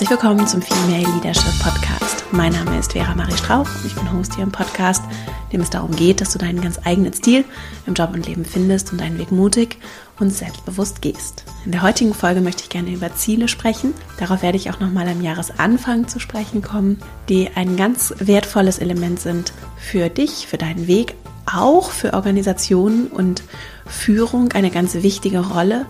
Herzlich 0.00 0.18
willkommen 0.18 0.46
zum 0.46 0.62
Female 0.62 1.06
Leadership 1.14 1.62
Podcast. 1.62 2.24
Mein 2.32 2.52
Name 2.52 2.78
ist 2.78 2.92
Vera 2.92 3.14
Marie 3.14 3.36
Strauch 3.36 3.66
und 3.66 3.84
ich 3.84 3.94
bin 3.94 4.10
Host 4.10 4.34
hier 4.34 4.44
im 4.44 4.50
Podcast, 4.50 5.04
dem 5.52 5.60
es 5.60 5.68
darum 5.68 5.94
geht, 5.94 6.22
dass 6.22 6.32
du 6.32 6.38
deinen 6.38 6.62
ganz 6.62 6.80
eigenen 6.86 7.12
Stil 7.12 7.44
im 7.86 7.92
Job 7.92 8.14
und 8.14 8.26
Leben 8.26 8.46
findest 8.46 8.92
und 8.92 9.00
deinen 9.02 9.18
Weg 9.18 9.30
mutig 9.30 9.76
und 10.18 10.30
selbstbewusst 10.30 11.02
gehst. 11.02 11.44
In 11.66 11.72
der 11.72 11.82
heutigen 11.82 12.14
Folge 12.14 12.40
möchte 12.40 12.62
ich 12.62 12.70
gerne 12.70 12.90
über 12.90 13.14
Ziele 13.14 13.46
sprechen. 13.46 13.92
Darauf 14.18 14.40
werde 14.40 14.56
ich 14.56 14.70
auch 14.70 14.80
nochmal 14.80 15.06
am 15.06 15.20
Jahresanfang 15.20 16.08
zu 16.08 16.18
sprechen 16.18 16.62
kommen, 16.62 16.98
die 17.28 17.50
ein 17.54 17.76
ganz 17.76 18.14
wertvolles 18.20 18.78
Element 18.78 19.20
sind 19.20 19.52
für 19.76 20.08
dich, 20.08 20.46
für 20.46 20.56
deinen 20.56 20.86
Weg, 20.86 21.14
auch 21.44 21.90
für 21.90 22.14
Organisationen 22.14 23.08
und 23.08 23.42
Führung 23.84 24.52
eine 24.52 24.70
ganz 24.70 24.94
wichtige 24.94 25.40
Rolle 25.40 25.84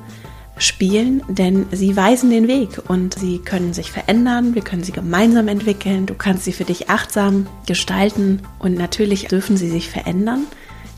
spielen, 0.60 1.22
denn 1.28 1.66
sie 1.72 1.96
weisen 1.96 2.30
den 2.30 2.46
Weg 2.48 2.80
und 2.88 3.18
sie 3.18 3.38
können 3.38 3.72
sich 3.72 3.90
verändern, 3.90 4.54
wir 4.54 4.62
können 4.62 4.84
sie 4.84 4.92
gemeinsam 4.92 5.48
entwickeln, 5.48 6.06
du 6.06 6.14
kannst 6.14 6.44
sie 6.44 6.52
für 6.52 6.64
dich 6.64 6.90
achtsam 6.90 7.46
gestalten 7.66 8.42
und 8.58 8.74
natürlich 8.74 9.26
dürfen 9.26 9.56
sie 9.56 9.70
sich 9.70 9.88
verändern. 9.88 10.44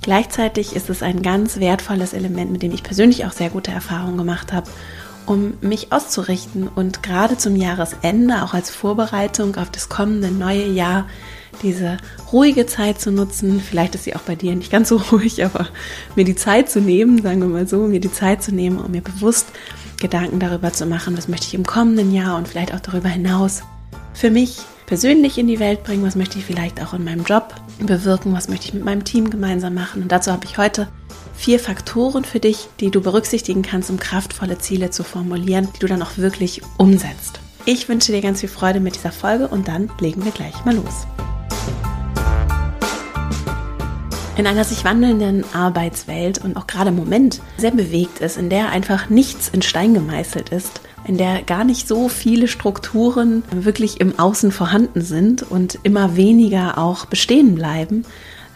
Gleichzeitig 0.02 0.74
ist 0.74 0.90
es 0.90 1.02
ein 1.02 1.22
ganz 1.22 1.60
wertvolles 1.60 2.12
Element, 2.12 2.50
mit 2.50 2.62
dem 2.62 2.72
ich 2.72 2.82
persönlich 2.82 3.24
auch 3.24 3.32
sehr 3.32 3.50
gute 3.50 3.70
Erfahrungen 3.70 4.18
gemacht 4.18 4.52
habe, 4.52 4.68
um 5.26 5.54
mich 5.60 5.92
auszurichten 5.92 6.66
und 6.66 7.04
gerade 7.04 7.38
zum 7.38 7.54
Jahresende, 7.54 8.42
auch 8.42 8.54
als 8.54 8.70
Vorbereitung 8.70 9.56
auf 9.56 9.70
das 9.70 9.88
kommende 9.88 10.32
neue 10.32 10.66
Jahr, 10.66 11.06
diese 11.62 11.96
ruhige 12.32 12.66
Zeit 12.66 13.00
zu 13.00 13.10
nutzen. 13.10 13.60
Vielleicht 13.60 13.94
ist 13.94 14.04
sie 14.04 14.16
auch 14.16 14.22
bei 14.22 14.34
dir 14.34 14.54
nicht 14.54 14.70
ganz 14.70 14.88
so 14.88 14.96
ruhig, 15.12 15.44
aber 15.44 15.68
mir 16.16 16.24
die 16.24 16.34
Zeit 16.34 16.70
zu 16.70 16.80
nehmen, 16.80 17.22
sagen 17.22 17.40
wir 17.40 17.48
mal 17.48 17.68
so, 17.68 17.86
mir 17.86 18.00
die 18.00 18.12
Zeit 18.12 18.42
zu 18.42 18.54
nehmen, 18.54 18.78
um 18.78 18.90
mir 18.90 19.02
bewusst 19.02 19.46
Gedanken 20.00 20.40
darüber 20.40 20.72
zu 20.72 20.86
machen, 20.86 21.16
was 21.16 21.28
möchte 21.28 21.46
ich 21.46 21.54
im 21.54 21.64
kommenden 21.64 22.12
Jahr 22.12 22.36
und 22.36 22.48
vielleicht 22.48 22.74
auch 22.74 22.80
darüber 22.80 23.08
hinaus 23.08 23.62
für 24.14 24.30
mich 24.30 24.58
persönlich 24.86 25.38
in 25.38 25.46
die 25.46 25.60
Welt 25.60 25.84
bringen, 25.84 26.04
was 26.04 26.16
möchte 26.16 26.38
ich 26.38 26.44
vielleicht 26.44 26.82
auch 26.82 26.92
in 26.92 27.04
meinem 27.04 27.24
Job 27.24 27.54
bewirken, 27.78 28.34
was 28.34 28.48
möchte 28.48 28.66
ich 28.66 28.74
mit 28.74 28.84
meinem 28.84 29.04
Team 29.04 29.30
gemeinsam 29.30 29.74
machen. 29.74 30.02
Und 30.02 30.12
dazu 30.12 30.32
habe 30.32 30.44
ich 30.44 30.58
heute 30.58 30.88
vier 31.34 31.58
Faktoren 31.58 32.24
für 32.24 32.40
dich, 32.40 32.68
die 32.80 32.90
du 32.90 33.00
berücksichtigen 33.00 33.62
kannst, 33.62 33.90
um 33.90 33.98
kraftvolle 33.98 34.58
Ziele 34.58 34.90
zu 34.90 35.02
formulieren, 35.02 35.68
die 35.74 35.78
du 35.78 35.86
dann 35.86 36.02
auch 36.02 36.18
wirklich 36.18 36.62
umsetzt. 36.76 37.40
Ich 37.64 37.88
wünsche 37.88 38.12
dir 38.12 38.20
ganz 38.20 38.40
viel 38.40 38.48
Freude 38.48 38.80
mit 38.80 38.96
dieser 38.96 39.12
Folge 39.12 39.48
und 39.48 39.68
dann 39.68 39.90
legen 40.00 40.24
wir 40.24 40.32
gleich 40.32 40.64
mal 40.64 40.74
los. 40.74 41.06
In 44.36 44.46
einer 44.46 44.64
sich 44.64 44.84
wandelnden 44.84 45.44
Arbeitswelt 45.52 46.38
und 46.42 46.56
auch 46.56 46.66
gerade 46.66 46.88
im 46.88 46.96
Moment 46.96 47.40
sehr 47.58 47.70
bewegt 47.70 48.20
ist, 48.20 48.38
in 48.38 48.48
der 48.48 48.70
einfach 48.70 49.10
nichts 49.10 49.50
in 49.50 49.60
Stein 49.60 49.92
gemeißelt 49.92 50.48
ist, 50.48 50.80
in 51.06 51.18
der 51.18 51.42
gar 51.42 51.64
nicht 51.64 51.86
so 51.86 52.08
viele 52.08 52.48
Strukturen 52.48 53.42
wirklich 53.50 54.00
im 54.00 54.18
Außen 54.18 54.50
vorhanden 54.50 55.02
sind 55.02 55.42
und 55.42 55.78
immer 55.82 56.16
weniger 56.16 56.78
auch 56.78 57.04
bestehen 57.04 57.54
bleiben, 57.54 58.04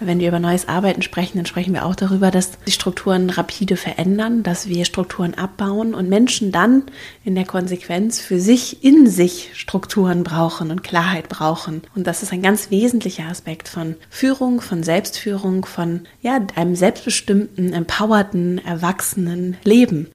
wenn 0.01 0.21
wir 0.21 0.29
über 0.29 0.39
neues 0.39 0.69
Arbeiten 0.69 1.03
sprechen, 1.03 1.39
dann 1.39 1.47
sprechen 1.47 1.73
wir 1.73 1.87
auch 1.87 1.95
darüber, 1.95 2.31
dass 2.31 2.53
die 2.67 2.73
Strukturen 2.73 3.31
rapide 3.31 3.77
verändern, 3.77 4.43
dass 4.43 4.69
wir 4.69 4.85
Strukturen 4.85 5.35
abbauen 5.35 5.95
und 5.95 6.09
Menschen 6.09 6.53
dann 6.53 6.85
in 7.25 7.35
der 7.35 7.47
Konsequenz 7.47 8.21
für 8.21 8.39
sich 8.39 8.85
in 8.85 9.07
sich 9.07 9.51
Strukturen 9.55 10.23
brauchen 10.23 10.71
und 10.71 10.83
Klarheit 10.83 11.29
brauchen. 11.29 11.83
Und 11.95 12.07
das 12.07 12.23
ist 12.23 12.33
ein 12.33 12.43
ganz 12.43 12.71
wesentlicher 12.71 13.25
Aspekt 13.25 13.69
von 13.69 13.97
Führung, 14.11 14.61
von 14.61 14.83
Selbstführung, 14.83 15.65
von 15.65 16.03
ja, 16.21 16.41
einem 16.55 16.77
selbstbestimmten, 16.77 17.73
empowerten, 17.73 18.65
erwachsenen 18.65 19.57
Leben. 19.65 20.09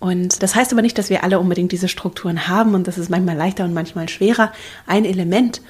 Und 0.00 0.42
das 0.42 0.54
heißt 0.54 0.70
aber 0.72 0.82
nicht, 0.82 0.98
dass 0.98 1.08
wir 1.08 1.24
alle 1.24 1.38
unbedingt 1.38 1.72
diese 1.72 1.88
Strukturen 1.88 2.46
haben 2.46 2.74
und 2.74 2.86
das 2.86 2.98
ist 2.98 3.08
manchmal 3.08 3.36
leichter 3.36 3.64
und 3.64 3.72
manchmal 3.72 4.08
schwerer. 4.10 4.52
Ein 4.86 5.06
Element, 5.06 5.62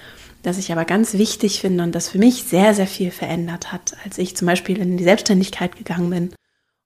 das 0.44 0.58
ich 0.58 0.70
aber 0.70 0.84
ganz 0.84 1.14
wichtig 1.14 1.60
finde 1.60 1.82
und 1.82 1.94
das 1.94 2.10
für 2.10 2.18
mich 2.18 2.44
sehr, 2.44 2.74
sehr 2.74 2.86
viel 2.86 3.10
verändert 3.10 3.72
hat, 3.72 3.96
als 4.04 4.18
ich 4.18 4.36
zum 4.36 4.46
Beispiel 4.46 4.78
in 4.78 4.96
die 4.96 5.04
Selbstständigkeit 5.04 5.76
gegangen 5.76 6.10
bin 6.10 6.30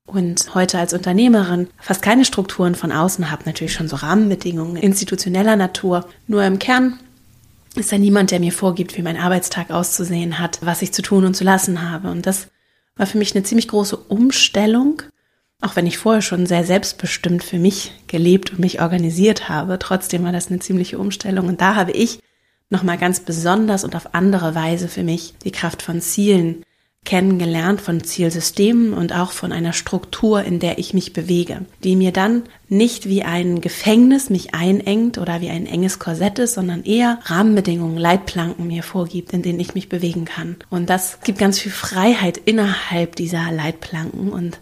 und 0.06 0.54
heute 0.54 0.78
als 0.78 0.94
Unternehmerin 0.94 1.68
fast 1.78 2.00
keine 2.00 2.24
Strukturen 2.24 2.76
von 2.76 2.92
außen 2.92 3.30
habe, 3.30 3.42
natürlich 3.44 3.74
schon 3.74 3.88
so 3.88 3.96
Rahmenbedingungen 3.96 4.76
institutioneller 4.76 5.56
Natur. 5.56 6.08
Nur 6.28 6.44
im 6.44 6.58
Kern 6.60 6.98
ist 7.74 7.92
da 7.92 7.98
niemand, 7.98 8.30
der 8.30 8.40
mir 8.40 8.52
vorgibt, 8.52 8.96
wie 8.96 9.02
mein 9.02 9.18
Arbeitstag 9.18 9.70
auszusehen 9.70 10.38
hat, 10.38 10.60
was 10.62 10.80
ich 10.80 10.92
zu 10.92 11.02
tun 11.02 11.24
und 11.24 11.34
zu 11.34 11.44
lassen 11.44 11.90
habe. 11.90 12.10
Und 12.10 12.26
das 12.26 12.48
war 12.96 13.06
für 13.06 13.18
mich 13.18 13.34
eine 13.34 13.44
ziemlich 13.44 13.68
große 13.68 13.96
Umstellung, 13.96 15.02
auch 15.60 15.74
wenn 15.74 15.86
ich 15.86 15.98
vorher 15.98 16.22
schon 16.22 16.46
sehr 16.46 16.64
selbstbestimmt 16.64 17.42
für 17.42 17.58
mich 17.58 17.92
gelebt 18.06 18.52
und 18.52 18.60
mich 18.60 18.80
organisiert 18.80 19.48
habe. 19.48 19.78
Trotzdem 19.80 20.22
war 20.22 20.32
das 20.32 20.48
eine 20.48 20.60
ziemliche 20.60 20.98
Umstellung. 20.98 21.48
Und 21.48 21.60
da 21.60 21.74
habe 21.74 21.90
ich 21.90 22.20
nochmal 22.70 22.98
ganz 22.98 23.20
besonders 23.20 23.84
und 23.84 23.96
auf 23.96 24.14
andere 24.14 24.54
Weise 24.54 24.88
für 24.88 25.02
mich 25.02 25.34
die 25.44 25.52
Kraft 25.52 25.82
von 25.82 26.00
Zielen 26.00 26.64
kennengelernt, 27.04 27.80
von 27.80 28.04
Zielsystemen 28.04 28.92
und 28.92 29.14
auch 29.14 29.32
von 29.32 29.50
einer 29.50 29.72
Struktur, 29.72 30.42
in 30.42 30.58
der 30.58 30.78
ich 30.78 30.92
mich 30.92 31.14
bewege, 31.14 31.64
die 31.82 31.96
mir 31.96 32.12
dann 32.12 32.42
nicht 32.68 33.08
wie 33.08 33.22
ein 33.22 33.62
Gefängnis 33.62 34.28
mich 34.28 34.54
einengt 34.54 35.16
oder 35.16 35.40
wie 35.40 35.48
ein 35.48 35.64
enges 35.64 35.98
Korsett 35.98 36.38
ist, 36.38 36.54
sondern 36.54 36.84
eher 36.84 37.18
Rahmenbedingungen, 37.24 37.96
Leitplanken 37.96 38.66
mir 38.66 38.82
vorgibt, 38.82 39.32
in 39.32 39.40
denen 39.40 39.58
ich 39.58 39.74
mich 39.74 39.88
bewegen 39.88 40.26
kann. 40.26 40.56
Und 40.68 40.90
das 40.90 41.20
gibt 41.22 41.38
ganz 41.38 41.58
viel 41.58 41.72
Freiheit 41.72 42.36
innerhalb 42.36 43.16
dieser 43.16 43.50
Leitplanken 43.52 44.30
und 44.30 44.58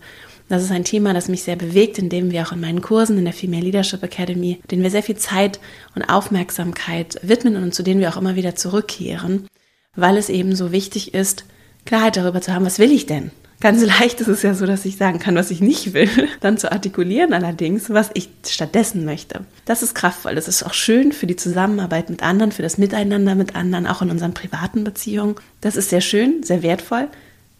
das 0.49 0.63
ist 0.63 0.71
ein 0.71 0.85
Thema, 0.85 1.13
das 1.13 1.29
mich 1.29 1.43
sehr 1.43 1.57
bewegt, 1.57 1.99
in 1.99 2.09
dem 2.09 2.31
wir 2.31 2.43
auch 2.43 2.53
in 2.53 2.61
meinen 2.61 2.83
Kursen 2.83 3.19
in 3.19 3.25
der 3.25 3.35
Female 3.35 3.65
Leadership 3.65 4.03
Academy, 4.03 4.61
denen 4.71 4.83
wir 4.83 4.91
sehr 4.91 5.03
viel 5.03 5.17
Zeit 5.17 5.59
und 5.95 6.03
Aufmerksamkeit 6.03 7.19
widmen 7.23 7.57
und 7.57 7.75
zu 7.75 7.83
denen 7.83 8.01
wir 8.01 8.11
auch 8.11 8.17
immer 8.17 8.37
wieder 8.37 8.55
zurückkehren, 8.55 9.49
weil 9.97 10.17
es 10.17 10.29
eben 10.29 10.55
so 10.55 10.71
wichtig 10.71 11.15
ist, 11.15 11.45
Klarheit 11.85 12.17
darüber 12.17 12.41
zu 12.41 12.53
haben, 12.55 12.67
was 12.67 12.79
will 12.79 12.93
ich 12.93 13.07
denn? 13.07 13.31
Ganz 13.59 13.83
leicht 13.83 14.21
ist 14.21 14.29
es 14.29 14.43
ja 14.43 14.53
so, 14.55 14.67
dass 14.67 14.85
ich 14.85 14.97
sagen 14.97 15.19
kann, 15.19 15.35
was 15.35 15.51
ich 15.51 15.61
nicht 15.61 15.95
will, 15.95 16.11
dann 16.41 16.59
zu 16.59 16.71
artikulieren 16.71 17.33
allerdings, 17.33 17.91
was 17.91 18.11
ich 18.15 18.29
stattdessen 18.47 19.05
möchte. 19.05 19.47
Das 19.65 19.83
ist 19.83 19.95
kraftvoll, 19.95 20.35
das 20.35 20.47
ist 20.47 20.63
auch 20.63 20.75
schön 20.75 21.11
für 21.11 21.27
die 21.27 21.37
Zusammenarbeit 21.37 22.11
mit 22.11 22.23
anderen, 22.23 22.53
für 22.53 22.63
das 22.63 22.79
Miteinander 22.79 23.35
mit 23.35 23.57
anderen, 23.57 23.87
auch 23.87 24.03
in 24.03 24.11
unseren 24.11 24.35
privaten 24.35 24.85
Beziehungen. 24.85 25.37
Das 25.61 25.75
ist 25.75 25.91
sehr 25.91 26.03
schön, 26.03 26.43
sehr 26.43 26.63
wertvoll, 26.63 27.09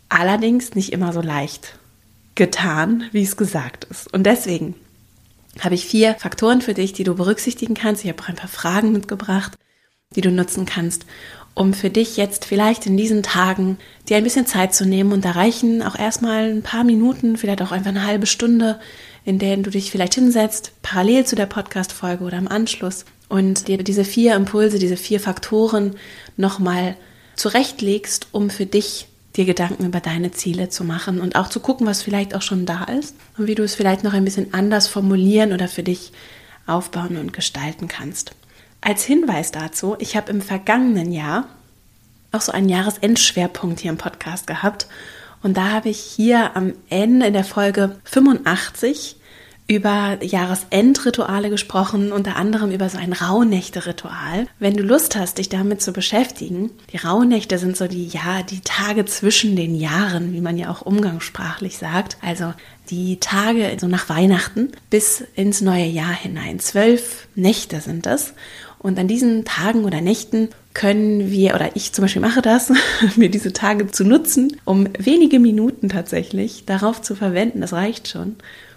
allerdings 0.09 0.75
nicht 0.75 0.93
immer 0.93 1.13
so 1.13 1.23
leicht 1.23 1.79
getan, 2.37 3.05
wie 3.11 3.23
es 3.23 3.37
gesagt 3.37 3.85
ist. 3.91 4.13
Und 4.13 4.25
deswegen 4.25 4.75
habe 5.61 5.75
ich 5.75 5.87
vier 5.87 6.15
Faktoren 6.15 6.61
für 6.61 6.75
dich, 6.75 6.93
die 6.93 7.05
du 7.05 7.15
berücksichtigen 7.15 7.75
kannst. 7.75 8.05
Ich 8.05 8.11
habe 8.11 8.23
auch 8.23 8.29
ein 8.29 8.37
paar 8.37 8.49
Fragen 8.49 8.93
mitgebracht, 8.93 9.57
die 10.15 10.21
du 10.21 10.31
nutzen 10.31 10.67
kannst, 10.67 11.07
um 11.55 11.73
für 11.73 11.91
dich 11.91 12.17
jetzt 12.17 12.45
vielleicht 12.45 12.87
in 12.87 12.97
diesen 12.97 13.23
Tagen 13.23 13.79
dir 14.09 14.19
ein 14.19 14.25
bisschen 14.25 14.47
Zeit 14.47 14.75
zu 14.75 14.87
nehmen. 14.87 15.13
Und 15.13 15.25
da 15.25 15.33
reichen 15.33 15.83
auch 15.83 15.99
erstmal 15.99 16.51
ein 16.51 16.63
paar 16.63 16.85
Minuten, 16.85 17.37
vielleicht 17.37 17.63
auch 17.63 17.73
einfach 17.73 17.91
eine 17.91 18.07
halbe 18.07 18.27
Stunde, 18.27 18.79
in 19.25 19.39
denen 19.39 19.63
du 19.63 19.71
dich 19.71 19.91
vielleicht 19.91 20.15
hinsetzt, 20.15 20.73
parallel 20.83 21.25
zu 21.25 21.35
der 21.35 21.47
Podcast-Folge 21.47 22.23
oder 22.23 22.39
im 22.39 22.49
Anschluss 22.49 23.05
und 23.29 23.67
dir 23.67 23.79
diese 23.79 24.05
vier 24.05 24.37
Impulse, 24.37 24.79
diese 24.79 24.97
vier 24.97 25.19
Faktoren 25.19 25.97
nochmal 26.37 26.97
zurechtlegst, 27.35 28.29
um 28.33 28.51
für 28.51 28.67
dich 28.67 29.09
dir 29.37 29.45
Gedanken 29.45 29.85
über 29.85 30.01
deine 30.01 30.33
Ziele 30.33 30.69
zu 30.69 30.85
machen 30.85 31.21
und 31.21 31.37
auch 31.37 31.49
zu 31.49 31.61
gucken, 31.61 31.87
was 31.87 32.03
vielleicht 32.03 32.35
auch 32.35 32.43
schon 32.43 32.67
da 32.67 32.85
ist 32.85 33.15
und 33.37 33.47
wie 33.47 33.55
du 33.55 33.63
es 33.63 33.75
vielleicht 33.75 34.05
noch 34.05 34.13
ein 34.13 34.25
bisschen 34.25 34.55
anders 34.55 34.89
formulieren 34.89 35.53
oder 35.53 35.69
für 35.69 35.83
dich 35.83 36.13
aufbauen 36.67 37.17
und 37.17 37.33
gestalten 37.33 37.89
kannst. 37.89 38.33
Als 38.81 39.05
Hinweis 39.05 39.53
dazu, 39.53 39.97
ich 39.99 40.17
habe 40.17 40.31
im 40.31 40.41
vergangenen 40.41 41.13
Jahr 41.13 41.49
auch 42.33 42.41
so 42.41 42.53
einen 42.53 42.69
Jahresendschwerpunkt 42.69 43.81
hier 43.81 43.91
im 43.91 43.99
Podcast 43.99 44.47
gehabt 44.47 44.87
und 45.43 45.57
da 45.57 45.71
habe 45.71 45.89
ich 45.89 46.01
hier 46.01 46.57
am 46.57 46.73
Ende 46.89 47.27
in 47.27 47.33
der 47.33 47.45
Folge 47.45 47.97
85 48.05 49.17
über 49.69 50.19
Jahresendrituale 50.23 51.51
gesprochen, 51.51 52.13
unter 52.13 52.37
anderem 52.37 52.71
über 52.71 52.89
so 52.89 52.99
ein 52.99 53.13
Rauhnächte-Ritual. 53.13 54.47
Wenn 54.61 54.77
du 54.77 54.85
Lust 54.85 55.17
hast, 55.17 55.39
dich 55.39 55.49
damit 55.49 55.83
zu 55.83 55.93
beschäftigen, 55.93 56.71
die 56.93 56.99
Rauhnächte 56.99 57.59
sind 57.59 57.77
so 57.77 57.89
die, 57.89 58.07
ja, 58.07 58.43
die 58.43 58.61
Tage 58.61 59.05
zwischen 59.07 59.57
den 59.57 59.75
Jahren, 59.75 60.33
wie 60.33 60.41
man 60.41 60.57
ja 60.57 60.71
auch 60.71 60.83
umgangssprachlich 60.83 61.79
sagt. 61.79 62.17
Also 62.23 62.55
die 62.91 63.19
Tage 63.19 63.77
so 63.81 63.89
nach 63.89 64.09
Weihnachten 64.09 64.71
bis 64.89 65.25
ins 65.35 65.61
neue 65.61 65.87
Jahr 65.87 66.13
hinein. 66.13 66.61
Zwölf 66.61 67.27
Nächte 67.35 67.81
sind 67.81 68.07
das. 68.07 68.35
Und 68.79 69.01
an 69.01 69.09
diesen 69.09 69.45
Tagen 69.45 69.85
oder 69.85 70.01
Nächten 70.01 70.51
können 70.75 71.33
wir, 71.33 71.57
oder 71.57 71.75
ich 71.75 71.93
zum 71.93 72.03
Beispiel 72.03 72.23
mache 72.23 72.43
das, 72.43 72.71
mir 73.17 73.31
diese 73.31 73.53
Tage 73.53 73.89
zu 73.89 74.05
nutzen, 74.05 74.61
um 74.65 74.87
wenige 74.97 75.41
Minuten 75.41 75.89
tatsächlich 75.89 76.67
darauf 76.67 77.03
zu 77.03 77.17
verwenden, 77.17 77.63
das 77.63 77.73
reicht 77.73 78.07
schon, 78.07 78.37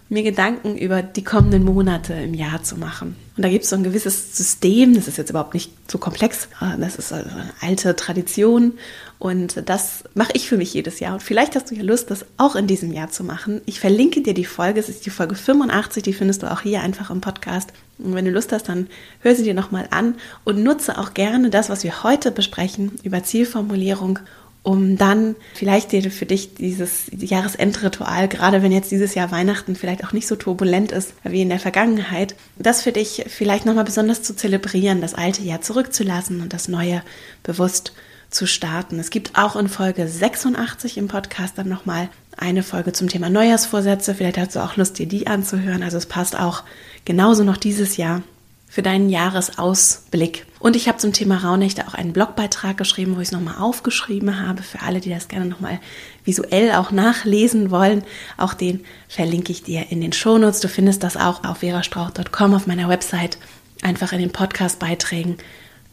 mir 0.09 0.23
Gedanken 0.23 0.75
über 0.75 1.03
die 1.03 1.23
kommenden 1.23 1.63
Monate 1.63 2.13
im 2.13 2.33
Jahr 2.33 2.63
zu 2.63 2.77
machen. 2.77 3.15
Und 3.37 3.43
da 3.43 3.49
gibt 3.49 3.63
es 3.63 3.69
so 3.69 3.75
ein 3.75 3.83
gewisses 3.83 4.35
System, 4.35 4.95
das 4.95 5.07
ist 5.07 5.17
jetzt 5.17 5.29
überhaupt 5.29 5.53
nicht 5.53 5.71
so 5.87 5.99
komplex, 5.99 6.49
das 6.79 6.95
ist 6.95 7.13
eine 7.13 7.53
alte 7.61 7.95
Tradition 7.95 8.73
und 9.19 9.69
das 9.69 10.03
mache 10.15 10.31
ich 10.33 10.49
für 10.49 10.57
mich 10.57 10.73
jedes 10.73 10.99
Jahr. 10.99 11.13
Und 11.13 11.23
vielleicht 11.23 11.55
hast 11.55 11.69
du 11.69 11.75
ja 11.75 11.83
Lust, 11.83 12.09
das 12.09 12.25
auch 12.37 12.55
in 12.55 12.65
diesem 12.65 12.91
Jahr 12.91 13.11
zu 13.11 13.23
machen. 13.23 13.61
Ich 13.65 13.79
verlinke 13.79 14.21
dir 14.21 14.33
die 14.33 14.45
Folge, 14.45 14.79
es 14.79 14.89
ist 14.89 15.05
die 15.05 15.11
Folge 15.11 15.35
85, 15.35 16.01
die 16.01 16.13
findest 16.13 16.41
du 16.41 16.51
auch 16.51 16.61
hier 16.61 16.81
einfach 16.81 17.11
im 17.11 17.21
Podcast. 17.21 17.71
Und 17.99 18.15
wenn 18.15 18.25
du 18.25 18.31
Lust 18.31 18.51
hast, 18.51 18.67
dann 18.67 18.87
hör 19.21 19.35
sie 19.35 19.43
dir 19.43 19.53
nochmal 19.53 19.87
an 19.91 20.15
und 20.43 20.63
nutze 20.63 20.97
auch 20.97 21.13
gerne 21.13 21.49
das, 21.49 21.69
was 21.69 21.83
wir 21.83 22.03
heute 22.03 22.31
besprechen 22.31 22.93
über 23.03 23.23
Zielformulierung 23.23 24.19
um 24.61 24.97
dann 24.97 25.35
vielleicht 25.53 25.91
für 25.91 26.25
dich 26.25 26.53
dieses 26.55 27.05
Jahresendritual, 27.11 28.27
gerade 28.27 28.61
wenn 28.61 28.71
jetzt 28.71 28.91
dieses 28.91 29.15
Jahr 29.15 29.31
Weihnachten 29.31 29.75
vielleicht 29.75 30.03
auch 30.03 30.11
nicht 30.11 30.27
so 30.27 30.35
turbulent 30.35 30.91
ist 30.91 31.13
wie 31.23 31.41
in 31.41 31.49
der 31.49 31.59
Vergangenheit, 31.59 32.35
das 32.57 32.83
für 32.83 32.91
dich 32.91 33.25
vielleicht 33.27 33.65
nochmal 33.65 33.85
besonders 33.85 34.21
zu 34.21 34.35
zelebrieren, 34.35 35.01
das 35.01 35.13
alte 35.13 35.43
Jahr 35.43 35.61
zurückzulassen 35.61 36.41
und 36.41 36.53
das 36.53 36.67
neue 36.67 37.01
bewusst 37.41 37.93
zu 38.29 38.45
starten. 38.45 38.99
Es 38.99 39.09
gibt 39.09 39.37
auch 39.37 39.55
in 39.55 39.69
Folge 39.69 40.07
86 40.07 40.97
im 40.97 41.07
Podcast 41.07 41.57
dann 41.57 41.69
nochmal 41.69 42.09
eine 42.37 42.63
Folge 42.63 42.93
zum 42.93 43.07
Thema 43.07 43.29
Neujahrsvorsätze. 43.29 44.13
Vielleicht 44.13 44.37
hast 44.37 44.55
du 44.55 44.59
auch 44.59 44.75
Lust, 44.75 44.99
dir 44.99 45.07
die 45.07 45.27
anzuhören. 45.27 45.83
Also 45.83 45.97
es 45.97 46.05
passt 46.05 46.37
auch 46.37 46.63
genauso 47.05 47.43
noch 47.43 47.57
dieses 47.57 47.97
Jahr 47.97 48.21
für 48.69 48.83
deinen 48.83 49.09
Jahresausblick. 49.09 50.45
Und 50.59 50.75
ich 50.75 50.87
habe 50.87 50.99
zum 50.99 51.11
Thema 51.11 51.37
Rauhnächte 51.37 51.87
auch 51.87 51.95
einen 51.95 52.13
Blogbeitrag 52.13 52.77
geschrieben, 52.77 53.15
wo 53.15 53.19
ich 53.19 53.29
es 53.29 53.31
nochmal 53.31 53.57
aufgeschrieben 53.57 54.45
habe, 54.45 54.61
für 54.61 54.81
alle, 54.81 55.01
die 55.01 55.09
das 55.09 55.27
gerne 55.27 55.47
nochmal 55.47 55.79
visuell 56.23 56.73
auch 56.73 56.91
nachlesen 56.91 57.71
wollen. 57.71 58.03
Auch 58.37 58.53
den 58.53 58.85
verlinke 59.07 59.51
ich 59.51 59.63
dir 59.63 59.87
in 59.89 60.01
den 60.01 60.13
Shownotes. 60.13 60.59
Du 60.59 60.67
findest 60.67 61.01
das 61.03 61.17
auch 61.17 61.43
auf 61.43 61.57
verastrauch.com 61.57 62.53
auf 62.53 62.67
meiner 62.67 62.87
Website, 62.87 63.39
einfach 63.81 64.13
in 64.13 64.19
den 64.19 64.31
Podcast-Beiträgen 64.31 65.37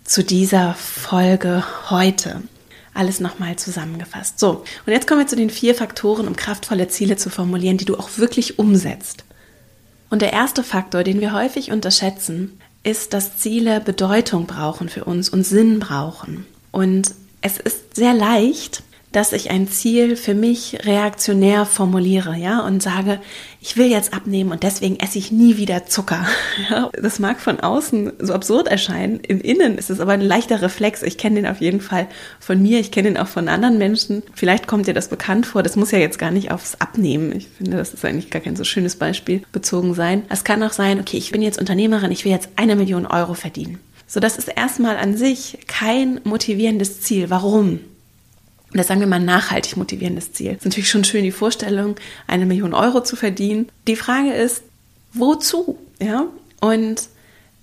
zu 0.05 0.23
dieser 0.23 0.75
Folge 0.75 1.65
heute. 1.89 2.43
Alles 2.93 3.21
nochmal 3.21 3.57
zusammengefasst. 3.57 4.39
So, 4.39 4.65
und 4.85 4.93
jetzt 4.93 5.07
kommen 5.07 5.21
wir 5.21 5.27
zu 5.27 5.37
den 5.37 5.51
vier 5.51 5.75
Faktoren, 5.75 6.29
um 6.29 6.37
kraftvolle 6.37 6.89
Ziele 6.89 7.17
zu 7.17 7.31
formulieren, 7.31 7.79
die 7.79 7.85
du 7.87 7.97
auch 7.97 8.19
wirklich 8.19 8.59
umsetzt. 8.59 9.25
Und 10.09 10.23
der 10.23 10.33
erste 10.33 10.63
Faktor, 10.63 11.03
den 11.03 11.21
wir 11.21 11.33
häufig 11.33 11.73
unterschätzen, 11.73 12.61
ist, 12.87 13.13
dass 13.13 13.37
Ziele 13.37 13.81
Bedeutung 13.81 14.47
brauchen 14.47 14.89
für 14.89 15.05
uns 15.05 15.29
und 15.29 15.45
Sinn 15.45 15.81
brauchen. 15.81 16.47
Und 16.71 17.15
es 17.41 17.59
ist 17.59 17.97
sehr 17.97 18.15
leicht, 18.15 18.83
dass 19.17 19.33
ich 19.33 19.51
ein 19.51 19.67
Ziel 19.67 20.15
für 20.15 20.35
mich 20.35 20.81
reaktionär 20.85 21.65
formuliere, 21.65 22.37
ja, 22.37 22.61
und 22.61 22.83
sage, 22.83 23.19
ich 23.63 23.79
will 23.79 23.91
jetzt 23.91 24.13
abnehmen 24.13 24.53
und 24.53 24.63
deswegen 24.63 25.01
esse 25.01 25.17
ich 25.17 25.33
nie 25.33 25.57
wieder 25.57 25.87
Zucker. 25.87 26.27
Ja, 26.71 26.91
das 27.01 27.19
mag 27.19 27.41
von 27.41 27.61
außen 27.61 28.15
so 28.19 28.33
absurd 28.33 28.67
erscheinen. 28.67 29.21
Im 29.21 29.41
Innen 29.41 29.79
ist 29.79 29.89
es 29.89 30.01
aber 30.01 30.13
ein 30.13 30.21
leichter 30.21 30.63
Reflex. 30.63 31.03
Ich 31.03 31.17
kenne 31.17 31.37
den 31.37 31.47
auf 31.47 31.61
jeden 31.61 31.81
Fall 31.81 32.09
von 32.41 32.61
mir. 32.61 32.81
Ich 32.81 32.91
kenne 32.91 33.09
den 33.09 33.19
auch 33.19 33.29
von 33.29 33.49
anderen 33.49 33.79
Menschen. 33.79 34.23
Vielleicht 34.35 34.67
kommt 34.67 34.87
dir 34.87 34.95
das 34.95 35.09
bekannt 35.09 35.47
vor. 35.47 35.63
Das 35.63 35.77
muss 35.77 35.93
ja 35.93 35.99
jetzt 35.99 36.19
gar 36.19 36.31
nicht 36.31 36.51
aufs 36.51 36.75
Abnehmen. 36.81 37.33
Ich 37.37 37.47
finde, 37.49 37.77
das 37.77 37.95
ist 37.95 38.05
eigentlich 38.05 38.31
gar 38.31 38.43
kein 38.43 38.57
so 38.57 38.65
schönes 38.65 38.97
Beispiel 38.97 39.43
bezogen 39.53 39.95
sein. 39.95 40.23
Es 40.29 40.45
kann 40.45 40.63
auch 40.63 40.73
sein, 40.73 40.99
okay, 40.99 41.19
ich 41.19 41.31
bin 41.31 41.43
jetzt 41.43 41.59
Unternehmerin. 41.59 42.11
Ich 42.11 42.25
will 42.25 42.33
jetzt 42.33 42.49
eine 42.57 42.75
Million 42.75 43.07
Euro 43.07 43.35
verdienen. 43.35 43.79
So, 44.07 44.19
das 44.19 44.39
ist 44.39 44.49
erstmal 44.49 44.97
an 44.97 45.17
sich 45.17 45.59
kein 45.67 46.21
motivierendes 46.25 47.01
Ziel. 47.01 47.31
Warum? 47.31 47.81
Oder 48.73 48.83
sagen 48.83 49.01
wir 49.01 49.07
mal 49.07 49.21
nachhaltig 49.21 49.77
motivierendes 49.77 50.33
Ziel. 50.33 50.53
Ist 50.53 50.65
natürlich 50.65 50.91
schon 50.91 51.05
schön 51.05 51.25
die 51.25 51.33
Vorstellung, 51.33 51.97
eine 52.27 52.47
Million 52.47 52.75
Euro 52.75 53.03
zu 53.03 53.17
verdienen. 53.17 53.69
Die 53.87 53.97
Frage 53.97 54.33
ist, 54.33 54.63
wozu? 55.13 55.79
Ja? 56.01 56.27
Und 56.61 57.09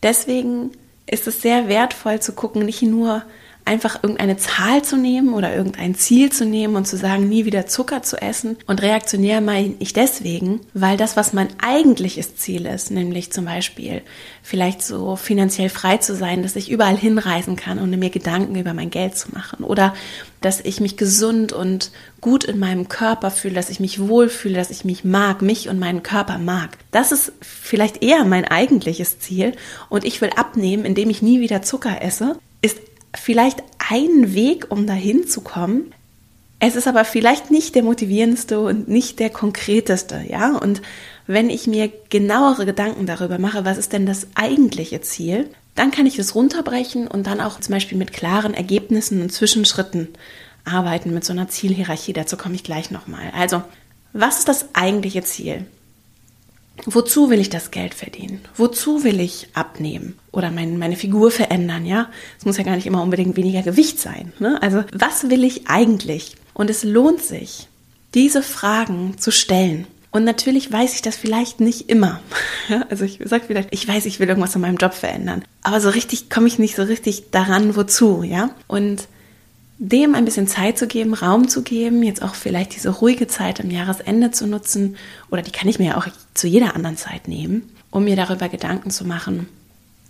deswegen 0.02 0.72
ist 1.06 1.28
es 1.28 1.42
sehr 1.42 1.68
wertvoll 1.68 2.22
zu 2.22 2.34
gucken, 2.34 2.66
nicht 2.66 2.82
nur 2.82 3.24
einfach 3.65 4.04
irgendeine 4.04 4.38
Zahl 4.38 4.83
zu 4.83 4.98
nehmen 4.98 5.33
oder 5.33 5.56
irgendein 5.56 5.95
Ziel 5.95 6.31
zu 6.31 6.45
nehmen 6.45 6.75
und 6.75 6.88
zu 6.88 6.98
sagen, 6.98 7.30
nie 7.30 7.45
wieder 7.45 7.65
Zucker 7.65 8.04
zu 8.04 8.21
essen. 8.21 8.57
Und 8.68 8.81
reaktionär 8.81 9.42
meine 9.42 9.75
ich 9.80 9.94
deswegen, 9.94 10.62
weil 10.74 10.98
das, 10.98 11.15
was 11.15 11.33
mein 11.33 11.48
eigentliches 11.62 12.36
Ziel 12.36 12.65
ist, 12.65 12.92
nämlich 12.92 13.31
zum 13.31 13.45
Beispiel 13.45 14.01
vielleicht 14.42 14.83
so 14.83 15.15
finanziell 15.15 15.69
frei 15.69 15.98
zu 15.98 16.15
sein, 16.15 16.44
dass 16.44 16.56
ich 16.56 16.69
überall 16.69 16.98
hinreisen 16.98 17.56
kann, 17.56 17.80
ohne 17.80 17.98
mir 17.98 18.10
Gedanken 18.10 18.56
über 18.56 18.74
mein 18.74 18.89
Geld 18.89 19.18
zu 19.18 19.31
machen. 19.31 19.63
Oder 19.63 19.94
dass 20.42 20.59
ich 20.59 20.81
mich 20.81 20.98
gesund 20.98 21.54
und 21.54 21.92
gut 22.19 22.44
in 22.44 22.59
meinem 22.59 22.89
Körper 22.89 23.31
fühle, 23.31 23.56
dass 23.56 23.69
ich 23.69 23.80
mich 23.80 24.00
wohlfühle, 24.07 24.56
dass 24.56 24.69
ich 24.71 24.83
mich 24.83 25.06
mag, 25.06 25.42
mich 25.42 25.69
und 25.69 25.80
meinen 25.80 26.04
Körper 26.04 26.38
mag. 26.38 26.77
Das 26.92 27.13
ist 27.13 27.31
vielleicht 27.39 28.04
eher 28.04 28.25
mein 28.25 28.45
eigentliches 28.45 29.19
Ziel. 29.19 29.54
Und 29.89 30.04
ich 30.04 30.19
will 30.19 30.31
abnehmen, 30.36 30.83
indem 30.83 31.09
ich 31.09 31.21
nie 31.21 31.39
wieder 31.39 31.62
Zucker 31.62 32.01
esse, 32.01 32.38
ist 32.62 32.77
vielleicht 33.15 33.63
ein 33.89 34.33
Weg, 34.33 34.68
um 34.69 34.88
dahin 34.88 35.27
zu 35.27 35.42
kommen. 35.42 35.94
Es 36.60 36.75
ist 36.75 36.88
aber 36.88 37.04
vielleicht 37.06 37.51
nicht 37.51 37.75
der 37.75 37.83
motivierendste 37.83 38.60
und 38.60 38.88
nicht 38.88 39.19
der 39.19 39.30
konkreteste, 39.30 40.24
ja? 40.30 40.57
Und 40.57 40.81
wenn 41.27 41.50
ich 41.50 41.68
mir 41.68 41.92
genauere 42.10 42.65
Gedanken 42.65 43.06
darüber 43.06 43.38
mache, 43.38 43.65
was 43.65 43.77
ist 43.77 43.94
denn 43.94 44.06
das 44.06 44.27
eigentliche 44.36 45.01
Ziel, 45.01 45.50
dann 45.75 45.92
kann 45.92 46.06
ich 46.06 46.19
es 46.19 46.36
runterbrechen 46.36 47.07
und 47.07 47.27
dann 47.27 47.42
auch 47.42 47.60
zum 47.60 47.74
Beispiel 47.74 47.98
mit 47.98 48.13
klaren 48.13 48.54
Ergebnissen 48.54 49.21
und 49.21 49.31
Zwischenschritten 49.31 50.09
arbeiten, 50.66 51.13
mit 51.13 51.25
so 51.25 51.33
einer 51.33 51.50
Zielhierarchie. 51.50 52.13
Dazu 52.13 52.38
komme 52.38 52.56
ich 52.56 52.63
gleich 52.63 52.92
nochmal. 52.92 53.31
Also, 53.36 53.63
was 54.13 54.39
ist 54.39 54.48
das 54.48 54.68
eigentliche 54.74 55.24
Ziel? 55.24 55.66
Wozu 56.86 57.30
will 57.30 57.40
ich 57.40 57.50
das 57.50 57.72
Geld 57.72 57.94
verdienen? 57.94 58.42
Wozu 58.56 59.04
will 59.04 59.20
ich 59.20 59.48
abnehmen 59.54 60.18
oder 60.31 60.52
mein, 60.52 60.78
meine 60.78 60.96
Figur 60.96 61.31
verändern? 61.31 61.86
Ja, 61.86 62.10
es 62.38 62.46
muss 62.46 62.58
ja 62.58 62.64
gar 62.64 62.75
nicht 62.75 62.88
immer 62.88 63.02
unbedingt 63.02 63.38
weniger 63.38 63.62
Gewicht 63.62 64.00
sein. 64.00 64.34
Ne? 64.40 64.62
Also 64.62 64.84
was 64.92 65.30
will 65.30 65.44
ich 65.44 65.68
eigentlich? 65.68 66.36
Und 66.54 66.70
es 66.70 66.84
lohnt 66.84 67.22
sich, 67.22 67.68
diese 68.14 68.42
Fragen 68.44 69.18
zu 69.18 69.31
stellen. 69.31 69.88
Und 70.12 70.25
natürlich 70.25 70.72
weiß 70.72 70.94
ich 70.94 71.02
das 71.02 71.16
vielleicht 71.16 71.60
nicht 71.60 71.90
immer. 71.90 72.20
Also 72.90 73.04
ich 73.04 73.19
sage 73.26 73.44
vielleicht, 73.48 73.69
ich 73.72 73.88
weiß, 73.88 74.06
ich 74.06 74.19
will 74.19 74.30
irgendwas 74.30 74.56
in 74.56 74.62
meinem 74.62 74.78
Job 74.78 74.94
verändern. 74.94 75.44
Aber 75.64 75.81
so 75.81 75.90
richtig 75.90 76.30
komme 76.30 76.48
ich 76.48 76.60
nicht 76.60 76.76
so 76.76 76.84
richtig 76.84 77.31
daran, 77.31 77.76
wozu, 77.76 78.24
ja? 78.24 78.52
Und 78.68 79.08
dem 79.83 80.15
ein 80.15 80.24
bisschen 80.24 80.47
Zeit 80.47 80.77
zu 80.77 80.88
geben, 80.88 81.13
Raum 81.13 81.50
zu 81.50 81.62
geben, 81.62 82.03
jetzt 82.03 82.21
auch 82.21 82.35
vielleicht 82.35 82.74
diese 82.74 82.89
ruhige 82.89 83.27
Zeit 83.27 83.59
am 83.59 83.69
Jahresende 83.69 84.31
zu 84.31 84.47
nutzen, 84.47 84.95
oder 85.30 85.41
die 85.41 85.51
kann 85.51 85.68
ich 85.68 85.77
mir 85.77 85.89
ja 85.89 85.97
auch 85.97 86.07
zu 86.33 86.47
jeder 86.47 86.75
anderen 86.75 86.95
Zeit 86.95 87.27
nehmen, 87.27 87.69
um 87.91 88.06
mir 88.06 88.15
darüber 88.15 88.47
Gedanken 88.47 88.91
zu 88.91 89.06
machen. 89.06 89.50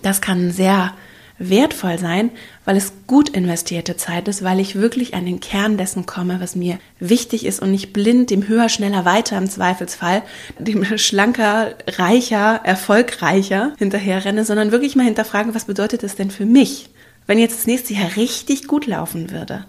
Das 0.03 0.21
kann 0.21 0.51
sehr 0.51 0.93
wertvoll 1.39 1.97
sein, 1.97 2.29
weil 2.65 2.77
es 2.77 2.93
gut 3.07 3.29
investierte 3.29 3.97
Zeit 3.97 4.27
ist, 4.27 4.43
weil 4.43 4.59
ich 4.59 4.75
wirklich 4.75 5.15
an 5.15 5.25
den 5.25 5.39
Kern 5.39 5.75
dessen 5.75 6.05
komme, 6.05 6.39
was 6.39 6.55
mir 6.55 6.77
wichtig 6.99 7.43
ist 7.43 7.59
und 7.59 7.71
nicht 7.71 7.93
blind 7.93 8.29
dem 8.29 8.47
höher, 8.47 8.69
schneller, 8.69 9.05
weiter 9.05 9.39
im 9.39 9.49
Zweifelsfall, 9.49 10.21
dem 10.59 10.85
schlanker, 10.97 11.73
reicher, 11.87 12.61
erfolgreicher 12.63 13.73
hinterher 13.79 14.23
renne, 14.23 14.45
sondern 14.45 14.71
wirklich 14.71 14.95
mal 14.95 15.05
hinterfragen, 15.05 15.55
was 15.55 15.65
bedeutet 15.65 16.03
das 16.03 16.15
denn 16.15 16.29
für 16.29 16.45
mich? 16.45 16.91
Wenn 17.25 17.39
jetzt 17.39 17.57
das 17.59 17.67
nächste 17.67 17.93
Jahr 17.93 18.15
richtig 18.15 18.67
gut 18.67 18.85
laufen 18.85 19.31
würde, 19.31 19.65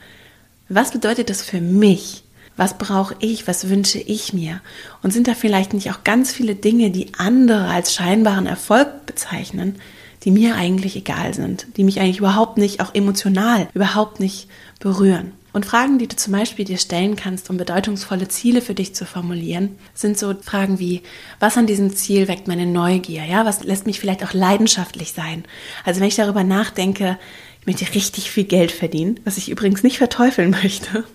was 0.68 0.92
bedeutet 0.92 1.30
das 1.30 1.42
für 1.42 1.60
mich? 1.60 2.24
Was 2.56 2.78
brauche 2.78 3.16
ich? 3.18 3.46
Was 3.46 3.68
wünsche 3.68 3.98
ich 3.98 4.32
mir? 4.32 4.60
Und 5.02 5.12
sind 5.12 5.26
da 5.26 5.34
vielleicht 5.34 5.74
nicht 5.74 5.90
auch 5.90 6.04
ganz 6.04 6.32
viele 6.32 6.54
Dinge, 6.54 6.90
die 6.90 7.12
andere 7.18 7.68
als 7.68 7.92
scheinbaren 7.92 8.46
Erfolg 8.46 9.06
bezeichnen, 9.06 9.76
die 10.24 10.30
mir 10.30 10.54
eigentlich 10.54 10.96
egal 10.96 11.34
sind, 11.34 11.66
die 11.76 11.84
mich 11.84 12.00
eigentlich 12.00 12.18
überhaupt 12.18 12.58
nicht, 12.58 12.80
auch 12.80 12.94
emotional, 12.94 13.68
überhaupt 13.74 14.20
nicht 14.20 14.48
berühren? 14.78 15.32
Und 15.54 15.64
Fragen, 15.64 16.00
die 16.00 16.08
du 16.08 16.16
zum 16.16 16.32
Beispiel 16.32 16.64
dir 16.64 16.78
stellen 16.78 17.14
kannst, 17.14 17.48
um 17.48 17.56
bedeutungsvolle 17.56 18.26
Ziele 18.26 18.60
für 18.60 18.74
dich 18.74 18.92
zu 18.92 19.06
formulieren, 19.06 19.78
sind 19.94 20.18
so 20.18 20.34
Fragen 20.42 20.80
wie, 20.80 21.00
was 21.38 21.56
an 21.56 21.68
diesem 21.68 21.94
Ziel 21.94 22.26
weckt 22.26 22.48
meine 22.48 22.66
Neugier? 22.66 23.24
Ja, 23.24 23.46
was 23.46 23.62
lässt 23.62 23.86
mich 23.86 24.00
vielleicht 24.00 24.24
auch 24.24 24.32
leidenschaftlich 24.32 25.12
sein? 25.12 25.44
Also 25.84 26.00
wenn 26.00 26.08
ich 26.08 26.16
darüber 26.16 26.42
nachdenke, 26.42 27.20
ich 27.60 27.66
möchte 27.68 27.94
richtig 27.94 28.32
viel 28.32 28.44
Geld 28.44 28.72
verdienen, 28.72 29.20
was 29.24 29.38
ich 29.38 29.48
übrigens 29.48 29.84
nicht 29.84 29.98
verteufeln 29.98 30.50
möchte. 30.50 31.04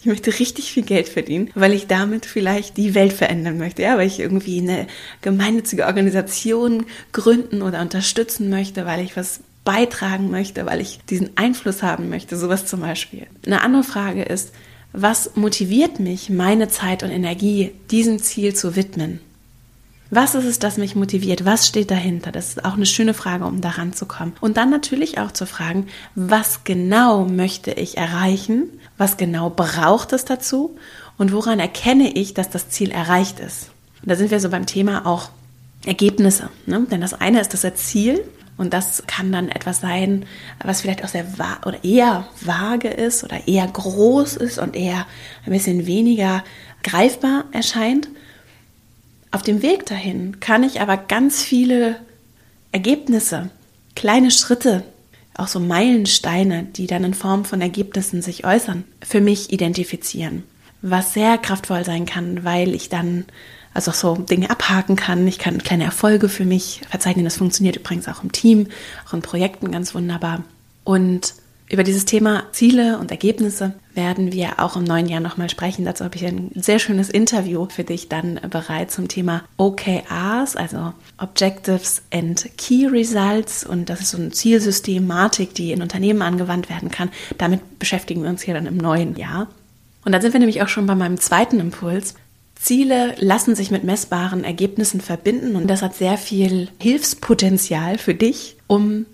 Ich 0.00 0.06
möchte 0.06 0.38
richtig 0.38 0.70
viel 0.72 0.82
Geld 0.82 1.08
verdienen, 1.08 1.50
weil 1.54 1.72
ich 1.72 1.86
damit 1.86 2.26
vielleicht 2.26 2.76
die 2.76 2.94
Welt 2.94 3.12
verändern 3.12 3.56
möchte, 3.56 3.82
ja, 3.82 3.96
weil 3.96 4.06
ich 4.06 4.20
irgendwie 4.20 4.60
eine 4.60 4.86
gemeinnützige 5.22 5.86
Organisation 5.86 6.84
gründen 7.12 7.62
oder 7.62 7.80
unterstützen 7.80 8.50
möchte, 8.50 8.84
weil 8.84 9.02
ich 9.02 9.16
was 9.16 9.40
beitragen 9.64 10.30
möchte, 10.30 10.66
weil 10.66 10.80
ich 10.80 11.00
diesen 11.08 11.36
Einfluss 11.36 11.82
haben 11.82 12.08
möchte, 12.08 12.36
sowas 12.36 12.66
zum 12.66 12.80
Beispiel. 12.80 13.26
Eine 13.46 13.62
andere 13.62 13.84
Frage 13.84 14.22
ist, 14.22 14.52
was 14.92 15.34
motiviert 15.34 15.98
mich, 15.98 16.30
meine 16.30 16.68
Zeit 16.68 17.02
und 17.02 17.10
Energie 17.10 17.72
diesem 17.90 18.20
Ziel 18.20 18.54
zu 18.54 18.76
widmen? 18.76 19.20
Was 20.10 20.36
ist 20.36 20.44
es, 20.44 20.58
das 20.60 20.76
mich 20.76 20.94
motiviert? 20.94 21.44
Was 21.44 21.66
steht 21.66 21.90
dahinter? 21.90 22.30
Das 22.30 22.50
ist 22.50 22.64
auch 22.64 22.74
eine 22.74 22.86
schöne 22.86 23.14
Frage, 23.14 23.46
um 23.46 23.60
daran 23.60 23.94
zu 23.94 24.06
kommen. 24.06 24.34
Und 24.40 24.56
dann 24.56 24.70
natürlich 24.70 25.18
auch 25.18 25.32
zu 25.32 25.46
fragen, 25.46 25.88
was 26.14 26.62
genau 26.62 27.24
möchte 27.24 27.72
ich 27.72 27.96
erreichen? 27.96 28.68
Was 28.96 29.16
genau 29.16 29.50
braucht 29.50 30.12
es 30.12 30.24
dazu? 30.24 30.76
Und 31.18 31.32
woran 31.32 31.58
erkenne 31.58 32.12
ich, 32.12 32.34
dass 32.34 32.50
das 32.50 32.68
Ziel 32.68 32.92
erreicht 32.92 33.40
ist? 33.40 33.70
Und 34.02 34.10
da 34.10 34.14
sind 34.14 34.30
wir 34.30 34.38
so 34.38 34.50
beim 34.50 34.66
Thema 34.66 35.06
auch 35.06 35.30
Ergebnisse. 35.84 36.50
Ne? 36.66 36.86
Denn 36.90 37.00
das 37.00 37.14
eine 37.14 37.40
ist 37.40 37.52
das 37.52 37.74
Ziel 37.74 38.22
und 38.56 38.72
das 38.72 39.04
kann 39.06 39.32
dann 39.32 39.48
etwas 39.48 39.80
sein, 39.80 40.26
was 40.62 40.80
vielleicht 40.80 41.04
auch 41.04 41.08
sehr 41.08 41.26
oder 41.66 41.82
eher 41.82 42.28
vage 42.40 42.88
ist 42.88 43.24
oder 43.24 43.48
eher 43.48 43.66
groß 43.66 44.36
ist 44.36 44.58
und 44.58 44.76
eher 44.76 45.06
ein 45.44 45.52
bisschen 45.52 45.86
weniger 45.86 46.44
greifbar 46.82 47.46
erscheint. 47.52 48.08
Auf 49.32 49.42
dem 49.42 49.62
Weg 49.62 49.86
dahin 49.86 50.38
kann 50.38 50.62
ich 50.62 50.80
aber 50.80 50.96
ganz 50.96 51.42
viele 51.42 51.96
Ergebnisse, 52.70 53.50
kleine 53.96 54.30
Schritte, 54.30 54.84
auch 55.36 55.48
so 55.48 55.58
Meilensteine, 55.58 56.62
die 56.62 56.86
dann 56.86 57.02
in 57.02 57.14
Form 57.14 57.44
von 57.44 57.60
Ergebnissen 57.60 58.22
sich 58.22 58.46
äußern, 58.46 58.84
für 59.02 59.20
mich 59.20 59.52
identifizieren. 59.52 60.44
Was 60.80 61.14
sehr 61.14 61.38
kraftvoll 61.38 61.84
sein 61.84 62.06
kann, 62.06 62.44
weil 62.44 62.72
ich 62.74 62.88
dann 62.88 63.24
also 63.74 63.90
auch 63.90 63.94
so 63.94 64.14
Dinge 64.16 64.50
abhaken 64.50 64.96
kann. 64.96 65.26
Ich 65.26 65.38
kann 65.38 65.58
kleine 65.58 65.84
Erfolge 65.84 66.28
für 66.28 66.44
mich 66.44 66.80
verzeichnen. 66.88 67.24
Das 67.24 67.36
funktioniert 67.36 67.76
übrigens 67.76 68.08
auch 68.08 68.22
im 68.22 68.32
Team, 68.32 68.68
auch 69.06 69.12
in 69.12 69.22
Projekten 69.22 69.70
ganz 69.70 69.94
wunderbar. 69.94 70.42
Und 70.84 71.34
über 71.70 71.82
dieses 71.82 72.04
Thema 72.04 72.44
Ziele 72.52 72.98
und 72.98 73.10
Ergebnisse 73.10 73.72
werden 73.94 74.32
wir 74.32 74.60
auch 74.60 74.76
im 74.76 74.84
neuen 74.84 75.08
Jahr 75.08 75.20
nochmal 75.20 75.48
sprechen. 75.48 75.84
Dazu 75.84 76.04
habe 76.04 76.14
ich 76.16 76.26
ein 76.26 76.50
sehr 76.54 76.78
schönes 76.78 77.08
Interview 77.08 77.66
für 77.70 77.84
dich 77.84 78.08
dann 78.08 78.38
bereit 78.50 78.90
zum 78.90 79.08
Thema 79.08 79.42
OKRs, 79.56 80.56
also 80.56 80.92
Objectives 81.16 82.02
and 82.12 82.50
Key 82.58 82.86
Results. 82.86 83.64
Und 83.64 83.88
das 83.88 84.02
ist 84.02 84.10
so 84.10 84.18
eine 84.18 84.30
Zielsystematik, 84.30 85.54
die 85.54 85.72
in 85.72 85.80
Unternehmen 85.80 86.22
angewandt 86.22 86.68
werden 86.68 86.90
kann. 86.90 87.08
Damit 87.38 87.78
beschäftigen 87.78 88.22
wir 88.22 88.30
uns 88.30 88.42
hier 88.42 88.54
dann 88.54 88.66
im 88.66 88.76
neuen 88.76 89.16
Jahr. 89.16 89.48
Und 90.04 90.12
dann 90.12 90.20
sind 90.20 90.34
wir 90.34 90.40
nämlich 90.40 90.62
auch 90.62 90.68
schon 90.68 90.86
bei 90.86 90.94
meinem 90.94 91.18
zweiten 91.18 91.60
Impuls. 91.60 92.14
Ziele 92.64 93.14
lassen 93.18 93.54
sich 93.54 93.70
mit 93.70 93.84
messbaren 93.84 94.42
Ergebnissen 94.42 95.02
verbinden 95.02 95.54
und 95.54 95.68
das 95.68 95.82
hat 95.82 95.94
sehr 95.94 96.16
viel 96.16 96.68
Hilfspotenzial 96.80 97.98
für 97.98 98.14
dich, 98.14 98.56
um 98.66 99.04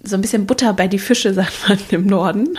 so 0.00 0.14
ein 0.14 0.22
bisschen 0.22 0.46
Butter 0.46 0.72
bei 0.74 0.86
die 0.86 1.00
Fische, 1.00 1.34
sagt 1.34 1.68
man 1.68 1.78
im 1.90 2.06
Norden, 2.06 2.56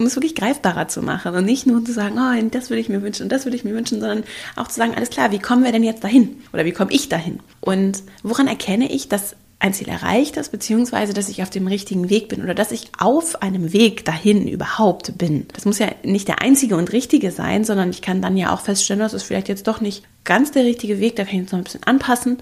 um 0.00 0.06
es 0.06 0.16
wirklich 0.16 0.34
greifbarer 0.34 0.88
zu 0.88 1.00
machen 1.00 1.32
und 1.32 1.44
nicht 1.44 1.68
nur 1.68 1.84
zu 1.84 1.92
sagen, 1.92 2.18
oh, 2.18 2.48
das 2.50 2.70
würde 2.70 2.80
ich 2.80 2.88
mir 2.88 3.02
wünschen 3.02 3.22
und 3.22 3.28
das 3.30 3.44
würde 3.44 3.56
ich 3.56 3.62
mir 3.62 3.72
wünschen, 3.72 4.00
sondern 4.00 4.24
auch 4.56 4.66
zu 4.66 4.74
sagen, 4.74 4.96
alles 4.96 5.10
klar, 5.10 5.30
wie 5.30 5.38
kommen 5.38 5.62
wir 5.62 5.70
denn 5.70 5.84
jetzt 5.84 6.02
dahin? 6.02 6.42
Oder 6.52 6.64
wie 6.64 6.72
komme 6.72 6.92
ich 6.92 7.08
dahin? 7.08 7.38
Und 7.60 8.02
woran 8.24 8.48
erkenne 8.48 8.90
ich, 8.90 9.08
dass 9.08 9.36
ein 9.60 9.74
Ziel 9.74 9.88
erreicht 9.88 10.36
ist, 10.36 10.50
beziehungsweise 10.50 11.12
dass 11.12 11.28
ich 11.28 11.42
auf 11.42 11.50
dem 11.50 11.66
richtigen 11.66 12.10
Weg 12.10 12.28
bin 12.28 12.42
oder 12.42 12.54
dass 12.54 12.70
ich 12.70 12.90
auf 12.98 13.42
einem 13.42 13.72
Weg 13.72 14.04
dahin 14.04 14.46
überhaupt 14.46 15.18
bin. 15.18 15.48
Das 15.52 15.64
muss 15.64 15.80
ja 15.80 15.88
nicht 16.04 16.28
der 16.28 16.40
einzige 16.40 16.76
und 16.76 16.92
richtige 16.92 17.32
sein, 17.32 17.64
sondern 17.64 17.90
ich 17.90 18.00
kann 18.00 18.22
dann 18.22 18.36
ja 18.36 18.54
auch 18.54 18.60
feststellen, 18.60 19.00
das 19.00 19.14
ist 19.14 19.24
vielleicht 19.24 19.48
jetzt 19.48 19.66
doch 19.66 19.80
nicht 19.80 20.04
ganz 20.24 20.52
der 20.52 20.64
richtige 20.64 21.00
Weg, 21.00 21.16
da 21.16 21.24
kann 21.24 21.34
ich 21.34 21.40
jetzt 21.40 21.52
noch 21.52 21.58
ein 21.58 21.64
bisschen 21.64 21.82
anpassen. 21.82 22.38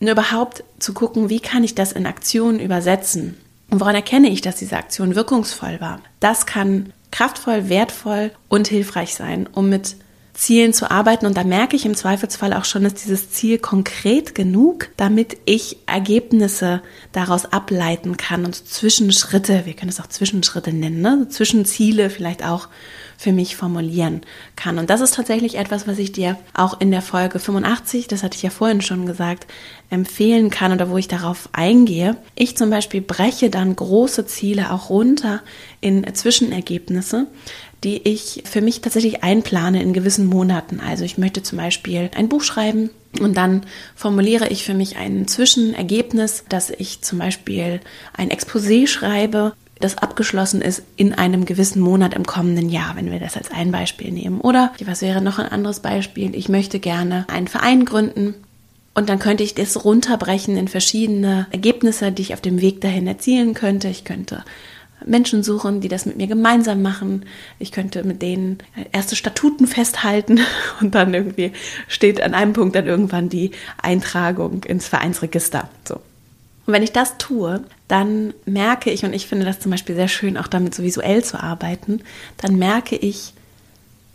Nur 0.00 0.12
überhaupt 0.12 0.62
zu 0.78 0.92
gucken, 0.92 1.30
wie 1.30 1.40
kann 1.40 1.64
ich 1.64 1.74
das 1.74 1.92
in 1.92 2.06
Aktionen 2.06 2.60
übersetzen? 2.60 3.36
Und 3.70 3.80
woran 3.80 3.94
erkenne 3.94 4.28
ich, 4.28 4.42
dass 4.42 4.56
diese 4.56 4.76
Aktion 4.76 5.14
wirkungsvoll 5.14 5.80
war? 5.80 6.00
Das 6.20 6.46
kann 6.46 6.92
kraftvoll, 7.10 7.68
wertvoll 7.68 8.30
und 8.48 8.68
hilfreich 8.68 9.14
sein, 9.14 9.48
um 9.50 9.68
mit 9.68 9.96
Zielen 10.38 10.72
zu 10.72 10.88
arbeiten. 10.88 11.26
Und 11.26 11.36
da 11.36 11.42
merke 11.42 11.74
ich 11.74 11.84
im 11.84 11.96
Zweifelsfall 11.96 12.52
auch 12.52 12.64
schon, 12.64 12.84
ist 12.84 13.02
dieses 13.04 13.30
Ziel 13.30 13.58
konkret 13.58 14.36
genug, 14.36 14.88
damit 14.96 15.36
ich 15.46 15.78
Ergebnisse 15.86 16.80
daraus 17.10 17.52
ableiten 17.52 18.16
kann 18.16 18.44
und 18.44 18.54
Zwischenschritte, 18.54 19.66
wir 19.66 19.74
können 19.74 19.90
es 19.90 20.00
auch 20.00 20.06
Zwischenschritte 20.06 20.72
nennen, 20.72 21.00
ne? 21.00 21.26
Zwischenziele 21.28 22.08
vielleicht 22.08 22.44
auch 22.44 22.68
für 23.16 23.32
mich 23.32 23.56
formulieren 23.56 24.20
kann. 24.54 24.78
Und 24.78 24.90
das 24.90 25.00
ist 25.00 25.14
tatsächlich 25.14 25.56
etwas, 25.56 25.88
was 25.88 25.98
ich 25.98 26.12
dir 26.12 26.38
auch 26.54 26.80
in 26.80 26.92
der 26.92 27.02
Folge 27.02 27.40
85, 27.40 28.06
das 28.06 28.22
hatte 28.22 28.36
ich 28.36 28.44
ja 28.44 28.50
vorhin 28.50 28.80
schon 28.80 29.06
gesagt, 29.06 29.48
empfehlen 29.90 30.50
kann 30.50 30.70
oder 30.70 30.88
wo 30.88 30.98
ich 30.98 31.08
darauf 31.08 31.48
eingehe. 31.50 32.16
Ich 32.36 32.56
zum 32.56 32.70
Beispiel 32.70 33.00
breche 33.00 33.50
dann 33.50 33.74
große 33.74 34.26
Ziele 34.26 34.72
auch 34.72 34.88
runter 34.88 35.42
in 35.80 36.06
Zwischenergebnisse 36.14 37.26
die 37.84 38.08
ich 38.08 38.42
für 38.44 38.60
mich 38.60 38.80
tatsächlich 38.80 39.22
einplane 39.22 39.82
in 39.82 39.92
gewissen 39.92 40.26
Monaten. 40.26 40.80
Also 40.80 41.04
ich 41.04 41.18
möchte 41.18 41.42
zum 41.42 41.58
Beispiel 41.58 42.10
ein 42.16 42.28
Buch 42.28 42.42
schreiben 42.42 42.90
und 43.20 43.36
dann 43.36 43.62
formuliere 43.94 44.48
ich 44.48 44.64
für 44.64 44.74
mich 44.74 44.96
ein 44.96 45.28
Zwischenergebnis, 45.28 46.44
dass 46.48 46.70
ich 46.70 47.02
zum 47.02 47.18
Beispiel 47.18 47.80
ein 48.16 48.30
Exposé 48.30 48.86
schreibe, 48.86 49.54
das 49.80 49.98
abgeschlossen 49.98 50.60
ist 50.60 50.82
in 50.96 51.14
einem 51.14 51.44
gewissen 51.44 51.80
Monat 51.80 52.14
im 52.14 52.26
kommenden 52.26 52.68
Jahr, 52.68 52.96
wenn 52.96 53.12
wir 53.12 53.20
das 53.20 53.36
als 53.36 53.50
ein 53.50 53.70
Beispiel 53.70 54.10
nehmen. 54.10 54.40
Oder 54.40 54.72
was 54.84 55.02
wäre 55.02 55.22
noch 55.22 55.38
ein 55.38 55.50
anderes 55.52 55.80
Beispiel? 55.80 56.34
Ich 56.34 56.48
möchte 56.48 56.80
gerne 56.80 57.26
einen 57.28 57.46
Verein 57.46 57.84
gründen 57.84 58.34
und 58.94 59.08
dann 59.08 59.20
könnte 59.20 59.44
ich 59.44 59.54
das 59.54 59.84
runterbrechen 59.84 60.56
in 60.56 60.66
verschiedene 60.66 61.46
Ergebnisse, 61.52 62.10
die 62.10 62.22
ich 62.22 62.34
auf 62.34 62.40
dem 62.40 62.60
Weg 62.60 62.80
dahin 62.80 63.06
erzielen 63.06 63.54
könnte. 63.54 63.86
Ich 63.86 64.02
könnte 64.02 64.44
Menschen 65.06 65.42
suchen, 65.42 65.80
die 65.80 65.88
das 65.88 66.06
mit 66.06 66.16
mir 66.16 66.26
gemeinsam 66.26 66.82
machen. 66.82 67.24
Ich 67.58 67.72
könnte 67.72 68.04
mit 68.04 68.22
denen 68.22 68.58
erste 68.92 69.16
Statuten 69.16 69.66
festhalten 69.66 70.40
und 70.80 70.94
dann 70.94 71.14
irgendwie 71.14 71.52
steht 71.86 72.20
an 72.20 72.34
einem 72.34 72.52
Punkt 72.52 72.74
dann 72.76 72.86
irgendwann 72.86 73.28
die 73.28 73.52
Eintragung 73.82 74.64
ins 74.64 74.88
Vereinsregister. 74.88 75.68
So. 75.86 75.96
Und 75.96 76.74
wenn 76.74 76.82
ich 76.82 76.92
das 76.92 77.16
tue, 77.16 77.64
dann 77.88 78.34
merke 78.44 78.90
ich, 78.90 79.04
und 79.04 79.14
ich 79.14 79.26
finde 79.26 79.46
das 79.46 79.60
zum 79.60 79.70
Beispiel 79.70 79.94
sehr 79.94 80.08
schön, 80.08 80.36
auch 80.36 80.48
damit 80.48 80.74
so 80.74 80.82
visuell 80.82 81.24
zu 81.24 81.42
arbeiten, 81.42 82.02
dann 82.36 82.56
merke 82.56 82.94
ich, 82.94 83.32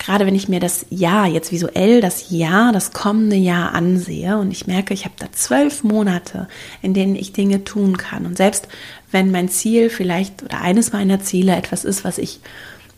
gerade 0.04 0.26
wenn 0.26 0.36
ich 0.36 0.50
mir 0.50 0.60
das 0.60 0.86
Jahr 0.90 1.28
jetzt 1.28 1.52
visuell, 1.52 2.02
das 2.02 2.30
Jahr, 2.30 2.72
das 2.74 2.92
kommende 2.92 3.36
Jahr 3.36 3.74
ansehe 3.74 4.38
und 4.38 4.52
ich 4.52 4.68
merke, 4.68 4.94
ich 4.94 5.06
habe 5.06 5.16
da 5.18 5.32
zwölf 5.32 5.84
Monate, 5.84 6.48
in 6.82 6.94
denen 6.94 7.16
ich 7.16 7.34
Dinge 7.34 7.64
tun 7.64 7.98
kann. 7.98 8.26
Und 8.26 8.38
selbst 8.38 8.68
wenn 9.12 9.32
mein 9.32 9.50
Ziel 9.50 9.90
vielleicht 9.90 10.44
oder 10.44 10.62
eines 10.62 10.92
meiner 10.92 11.22
Ziele 11.22 11.56
etwas 11.56 11.86
ist, 11.86 12.04
was 12.04 12.18
ich 12.18 12.42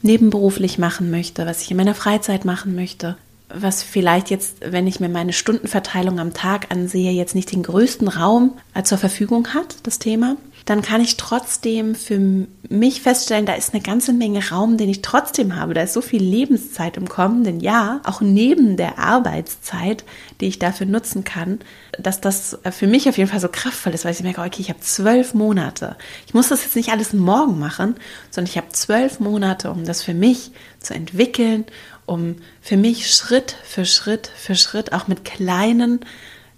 nebenberuflich 0.02 0.78
machen 0.78 1.12
möchte, 1.12 1.46
was 1.46 1.62
ich 1.62 1.72
in 1.72 1.78
meiner 1.78 1.96
Freizeit 1.96 2.46
machen 2.46 2.76
möchte, 2.76 3.18
was 3.50 3.84
vielleicht 3.84 4.32
jetzt, 4.32 4.58
wenn 4.62 4.88
ich 4.88 5.00
mir 5.00 5.10
meine 5.10 5.34
Stundenverteilung 5.34 6.20
am 6.20 6.34
Tag 6.34 6.72
ansehe, 6.72 7.12
jetzt 7.12 7.36
nicht 7.36 7.52
den 7.52 7.64
größten 7.64 8.08
Raum 8.08 8.58
zur 8.84 8.98
Verfügung 8.98 9.54
hat, 9.54 9.78
das 9.84 10.00
Thema, 10.00 10.38
dann 10.66 10.82
kann 10.82 11.00
ich 11.00 11.16
trotzdem 11.16 11.94
für 11.94 12.48
mich 12.70 13.02
feststellen, 13.02 13.46
da 13.46 13.54
ist 13.54 13.74
eine 13.74 13.84
ganze 13.84 14.14
Menge 14.14 14.50
Raum, 14.50 14.78
den 14.78 14.90
ich 14.90 15.04
trotzdem 15.04 15.56
habe. 15.56 15.76
Da 15.76 15.84
ist 15.84 15.94
so 15.94 16.02
viel 16.02 16.24
Lebenszeit 16.24 16.98
im 16.98 17.08
kommenden 17.08 17.60
Jahr, 17.60 18.02
auch 18.04 18.20
neben 18.20 18.76
der 18.76 18.98
Arbeitszeit, 18.98 20.04
die 20.42 20.48
ich 20.48 20.58
dafür 20.58 20.88
nutzen 20.88 21.24
kann, 21.24 21.60
dass 22.00 22.20
das 22.20 22.58
für 22.72 22.88
mich 22.88 23.08
auf 23.08 23.18
jeden 23.20 23.30
Fall 23.30 23.40
so 23.40 23.48
kraftvoll 23.48 23.94
ist, 23.94 24.06
weil 24.06 24.14
ich 24.14 24.24
merke, 24.24 24.42
okay, 24.42 24.62
ich 24.62 24.70
habe 24.70 24.80
zwölf 24.80 25.36
Monate. 25.36 25.96
Ich 26.26 26.34
muss 26.34 26.50
das 26.50 26.64
jetzt 26.64 26.76
nicht 26.76 26.90
alles 26.90 27.14
morgen 27.14 27.60
machen, 27.60 27.96
sondern 28.32 28.50
ich 28.50 28.58
habe 28.58 28.70
zwölf 28.70 29.20
Monate, 29.20 29.70
um 29.70 29.86
das 29.86 30.02
für 30.02 30.16
mich 30.16 30.52
zu 30.80 30.96
entwickeln, 30.96 31.66
um 32.08 32.38
für 32.62 32.78
mich 32.78 33.14
Schritt 33.14 33.56
für 33.64 33.86
Schritt 33.86 34.32
für 34.36 34.56
Schritt 34.56 34.94
auch 34.94 35.08
mit 35.08 35.26
kleinen 35.26 36.00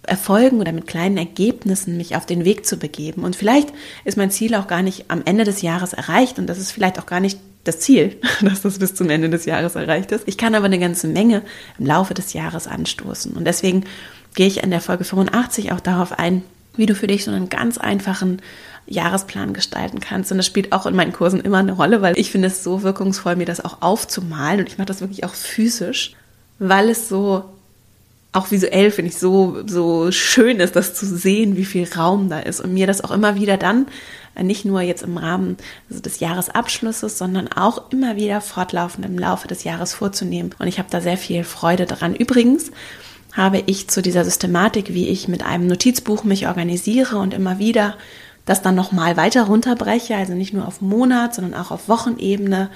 Erfolgen 0.07 0.59
oder 0.59 0.71
mit 0.71 0.87
kleinen 0.87 1.17
Ergebnissen 1.17 1.97
mich 1.97 2.15
auf 2.15 2.25
den 2.25 2.45
Weg 2.45 2.65
zu 2.65 2.77
begeben. 2.77 3.23
Und 3.23 3.35
vielleicht 3.35 3.69
ist 4.05 4.17
mein 4.17 4.31
Ziel 4.31 4.55
auch 4.55 4.67
gar 4.67 4.81
nicht 4.81 5.05
am 5.09 5.21
Ende 5.25 5.43
des 5.43 5.61
Jahres 5.61 5.93
erreicht 5.93 6.39
und 6.39 6.47
das 6.47 6.57
ist 6.57 6.71
vielleicht 6.71 6.99
auch 6.99 7.05
gar 7.05 7.19
nicht 7.19 7.39
das 7.63 7.79
Ziel, 7.79 8.17
dass 8.41 8.61
das 8.61 8.79
bis 8.79 8.95
zum 8.95 9.09
Ende 9.09 9.29
des 9.29 9.45
Jahres 9.45 9.75
erreicht 9.75 10.11
ist. 10.11 10.27
Ich 10.27 10.37
kann 10.37 10.55
aber 10.55 10.65
eine 10.65 10.79
ganze 10.79 11.07
Menge 11.07 11.43
im 11.77 11.85
Laufe 11.85 12.13
des 12.13 12.33
Jahres 12.33 12.67
anstoßen. 12.67 13.33
Und 13.33 13.45
deswegen 13.45 13.83
gehe 14.33 14.47
ich 14.47 14.63
in 14.63 14.71
der 14.71 14.81
Folge 14.81 15.03
85 15.03 15.71
auch 15.71 15.79
darauf 15.79 16.17
ein, 16.17 16.43
wie 16.75 16.85
du 16.85 16.95
für 16.95 17.07
dich 17.07 17.25
so 17.25 17.31
einen 17.31 17.49
ganz 17.49 17.77
einfachen 17.77 18.41
Jahresplan 18.85 19.53
gestalten 19.53 19.99
kannst. 19.99 20.31
Und 20.31 20.37
das 20.37 20.45
spielt 20.45 20.71
auch 20.71 20.85
in 20.85 20.95
meinen 20.95 21.11
Kursen 21.11 21.41
immer 21.41 21.57
eine 21.57 21.73
Rolle, 21.73 22.01
weil 22.01 22.17
ich 22.17 22.31
finde 22.31 22.47
es 22.47 22.63
so 22.63 22.83
wirkungsvoll, 22.83 23.35
mir 23.35 23.45
das 23.45 23.63
auch 23.63 23.81
aufzumalen. 23.81 24.61
Und 24.61 24.67
ich 24.67 24.77
mache 24.77 24.85
das 24.85 25.01
wirklich 25.01 25.23
auch 25.25 25.33
physisch, 25.33 26.15
weil 26.59 26.89
es 26.89 27.09
so 27.09 27.45
auch 28.37 28.51
visuell 28.51 28.91
finde 28.91 29.11
ich 29.11 29.17
so, 29.17 29.57
so 29.65 30.11
schön 30.11 30.59
ist, 30.59 30.75
das 30.75 30.93
zu 30.93 31.05
sehen, 31.05 31.57
wie 31.57 31.65
viel 31.65 31.87
Raum 31.91 32.29
da 32.29 32.39
ist 32.39 32.61
und 32.61 32.73
mir 32.73 32.87
das 32.87 33.03
auch 33.03 33.11
immer 33.11 33.35
wieder 33.35 33.57
dann, 33.57 33.87
äh, 34.35 34.43
nicht 34.43 34.65
nur 34.65 34.81
jetzt 34.81 35.03
im 35.03 35.17
Rahmen 35.17 35.57
also 35.89 36.01
des 36.01 36.19
Jahresabschlusses, 36.19 37.17
sondern 37.17 37.47
auch 37.49 37.91
immer 37.91 38.15
wieder 38.15 38.41
fortlaufend 38.41 39.05
im 39.05 39.17
Laufe 39.17 39.47
des 39.47 39.63
Jahres 39.63 39.93
vorzunehmen. 39.93 40.51
Und 40.59 40.67
ich 40.67 40.79
habe 40.79 40.89
da 40.91 41.01
sehr 41.01 41.17
viel 41.17 41.43
Freude 41.43 41.85
daran. 41.85 42.15
Übrigens 42.15 42.71
habe 43.33 43.63
ich 43.65 43.87
zu 43.87 44.01
dieser 44.01 44.23
Systematik, 44.23 44.93
wie 44.93 45.09
ich 45.09 45.27
mit 45.27 45.43
einem 45.45 45.67
Notizbuch 45.67 46.23
mich 46.23 46.47
organisiere 46.47 47.17
und 47.17 47.33
immer 47.33 47.59
wieder 47.59 47.95
das 48.45 48.61
dann 48.61 48.75
nochmal 48.75 49.17
weiter 49.17 49.43
runterbreche, 49.43 50.15
also 50.15 50.33
nicht 50.33 50.53
nur 50.53 50.67
auf 50.67 50.79
Monat, 50.81 51.35
sondern 51.35 51.59
auch 51.59 51.69
auf 51.69 51.89
Wochenebene, 51.89 52.69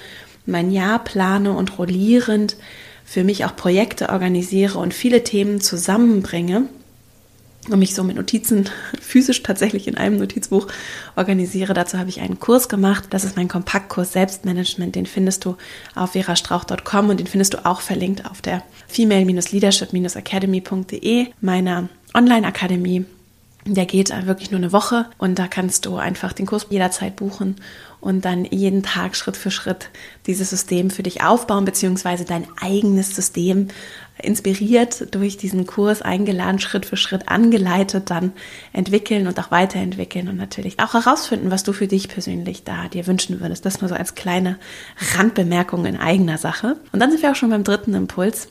mein 0.44 0.70
Jahr 0.70 0.98
plane 1.02 1.52
und 1.52 1.78
rollierend 1.78 2.56
für 3.04 3.24
mich 3.24 3.44
auch 3.44 3.56
Projekte 3.56 4.08
organisiere 4.08 4.78
und 4.78 4.94
viele 4.94 5.24
Themen 5.24 5.60
zusammenbringe, 5.60 6.68
und 7.68 7.78
mich 7.78 7.94
so 7.94 8.02
mit 8.02 8.16
Notizen 8.16 8.68
physisch 9.00 9.42
tatsächlich 9.42 9.86
in 9.86 9.96
einem 9.96 10.18
Notizbuch 10.18 10.66
organisiere. 11.16 11.74
Dazu 11.74 11.98
habe 11.98 12.08
ich 12.08 12.20
einen 12.20 12.40
Kurs 12.40 12.68
gemacht. 12.68 13.04
Das 13.10 13.24
ist 13.24 13.36
mein 13.36 13.48
Kompaktkurs 13.48 14.12
Selbstmanagement. 14.12 14.96
Den 14.96 15.06
findest 15.06 15.44
du 15.44 15.56
auf 15.94 16.12
verastrauch.com 16.12 17.10
und 17.10 17.20
den 17.20 17.26
findest 17.26 17.52
du 17.54 17.64
auch 17.64 17.80
verlinkt 17.80 18.28
auf 18.28 18.42
der 18.42 18.62
female-leadership-academy.de, 18.88 21.28
meiner 21.40 21.88
Online-Akademie. 22.14 23.06
Der 23.64 23.86
geht 23.86 24.10
wirklich 24.26 24.50
nur 24.50 24.58
eine 24.58 24.72
Woche 24.72 25.06
und 25.18 25.38
da 25.38 25.46
kannst 25.46 25.86
du 25.86 25.96
einfach 25.96 26.32
den 26.32 26.46
Kurs 26.46 26.66
jederzeit 26.70 27.14
buchen 27.14 27.56
und 28.00 28.24
dann 28.24 28.44
jeden 28.44 28.82
Tag 28.82 29.14
Schritt 29.14 29.36
für 29.36 29.52
Schritt 29.52 29.90
dieses 30.26 30.50
System 30.50 30.90
für 30.90 31.04
dich 31.04 31.22
aufbauen, 31.22 31.64
beziehungsweise 31.64 32.24
dein 32.24 32.48
eigenes 32.60 33.14
System 33.14 33.68
inspiriert 34.20 35.14
durch 35.14 35.36
diesen 35.36 35.66
Kurs 35.66 36.02
eingeladen, 36.02 36.58
Schritt 36.58 36.86
für 36.86 36.96
Schritt 36.96 37.28
angeleitet, 37.28 38.10
dann 38.10 38.32
entwickeln 38.72 39.28
und 39.28 39.38
auch 39.38 39.52
weiterentwickeln 39.52 40.26
und 40.26 40.36
natürlich 40.36 40.80
auch 40.80 40.94
herausfinden, 40.94 41.52
was 41.52 41.62
du 41.62 41.72
für 41.72 41.86
dich 41.86 42.08
persönlich 42.08 42.64
da 42.64 42.88
dir 42.88 43.06
wünschen 43.06 43.40
würdest. 43.40 43.64
Das 43.64 43.80
nur 43.80 43.88
so 43.88 43.94
als 43.94 44.16
kleine 44.16 44.58
Randbemerkung 45.16 45.86
in 45.86 45.96
eigener 45.96 46.38
Sache. 46.38 46.76
Und 46.90 46.98
dann 46.98 47.12
sind 47.12 47.22
wir 47.22 47.30
auch 47.30 47.36
schon 47.36 47.50
beim 47.50 47.64
dritten 47.64 47.94
Impuls. 47.94 48.48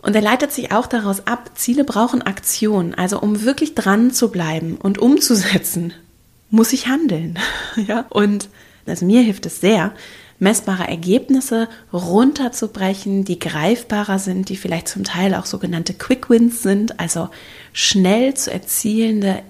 Und 0.00 0.14
er 0.14 0.22
leitet 0.22 0.52
sich 0.52 0.72
auch 0.72 0.86
daraus 0.86 1.26
ab, 1.26 1.50
Ziele 1.54 1.84
brauchen 1.84 2.22
Aktion. 2.22 2.94
Also 2.94 3.20
um 3.20 3.42
wirklich 3.42 3.74
dran 3.74 4.12
zu 4.12 4.30
bleiben 4.30 4.76
und 4.76 4.98
umzusetzen, 4.98 5.92
muss 6.50 6.72
ich 6.72 6.86
handeln. 6.86 7.38
ja? 7.76 8.06
Und 8.10 8.48
also 8.86 9.04
mir 9.04 9.22
hilft 9.22 9.46
es 9.46 9.60
sehr, 9.60 9.92
messbare 10.38 10.86
Ergebnisse 10.86 11.68
runterzubrechen, 11.92 13.24
die 13.24 13.38
greifbarer 13.38 14.18
sind, 14.18 14.48
die 14.48 14.56
vielleicht 14.56 14.88
zum 14.88 15.04
Teil 15.04 15.34
auch 15.34 15.46
sogenannte 15.46 15.94
Quick 15.94 16.30
Wins 16.30 16.62
sind, 16.62 17.00
also 17.00 17.28
schnell 17.72 18.34
zu 18.34 18.52
erzielende 18.52 19.42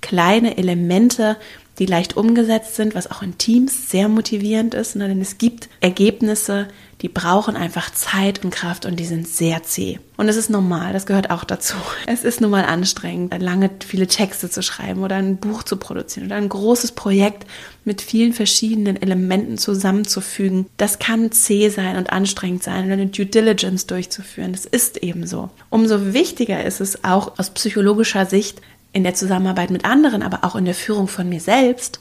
kleine 0.00 0.58
Elemente, 0.58 1.36
die 1.78 1.86
leicht 1.86 2.16
umgesetzt 2.16 2.76
sind, 2.76 2.94
was 2.94 3.10
auch 3.10 3.22
in 3.22 3.38
Teams 3.38 3.90
sehr 3.90 4.08
motivierend 4.08 4.74
ist, 4.74 4.96
ne? 4.96 5.08
denn 5.08 5.20
es 5.20 5.38
gibt 5.38 5.68
Ergebnisse, 5.80 6.68
die 7.02 7.08
brauchen 7.08 7.56
einfach 7.56 7.90
Zeit 7.92 8.44
und 8.44 8.50
Kraft 8.50 8.86
und 8.86 9.00
die 9.00 9.04
sind 9.04 9.26
sehr 9.26 9.64
zäh. 9.64 9.98
Und 10.16 10.28
es 10.28 10.36
ist 10.36 10.50
normal, 10.50 10.92
das 10.92 11.06
gehört 11.06 11.30
auch 11.30 11.42
dazu. 11.42 11.74
Es 12.06 12.22
ist 12.22 12.40
nun 12.40 12.50
mal 12.50 12.64
anstrengend, 12.64 13.36
lange 13.42 13.70
viele 13.84 14.06
Texte 14.06 14.48
zu 14.48 14.62
schreiben 14.62 15.02
oder 15.02 15.16
ein 15.16 15.38
Buch 15.38 15.64
zu 15.64 15.76
produzieren 15.76 16.26
oder 16.26 16.36
ein 16.36 16.48
großes 16.48 16.92
Projekt 16.92 17.46
mit 17.84 18.00
vielen 18.00 18.32
verschiedenen 18.32 19.00
Elementen 19.00 19.58
zusammenzufügen. 19.58 20.66
Das 20.76 21.00
kann 21.00 21.32
zäh 21.32 21.70
sein 21.70 21.96
und 21.96 22.12
anstrengend 22.12 22.62
sein 22.62 22.84
oder 22.84 22.94
eine 22.94 23.06
Due 23.06 23.26
Diligence 23.26 23.86
durchzuführen. 23.86 24.52
Das 24.52 24.66
ist 24.66 24.98
eben 24.98 25.26
so. 25.26 25.50
Umso 25.70 26.12
wichtiger 26.12 26.64
ist 26.64 26.80
es 26.80 27.02
auch 27.02 27.38
aus 27.38 27.50
psychologischer 27.50 28.26
Sicht, 28.26 28.60
in 28.92 29.04
der 29.04 29.14
Zusammenarbeit 29.14 29.70
mit 29.70 29.84
anderen, 29.84 30.22
aber 30.22 30.44
auch 30.44 30.56
in 30.56 30.64
der 30.64 30.74
Führung 30.74 31.08
von 31.08 31.28
mir 31.28 31.40
selbst, 31.40 32.00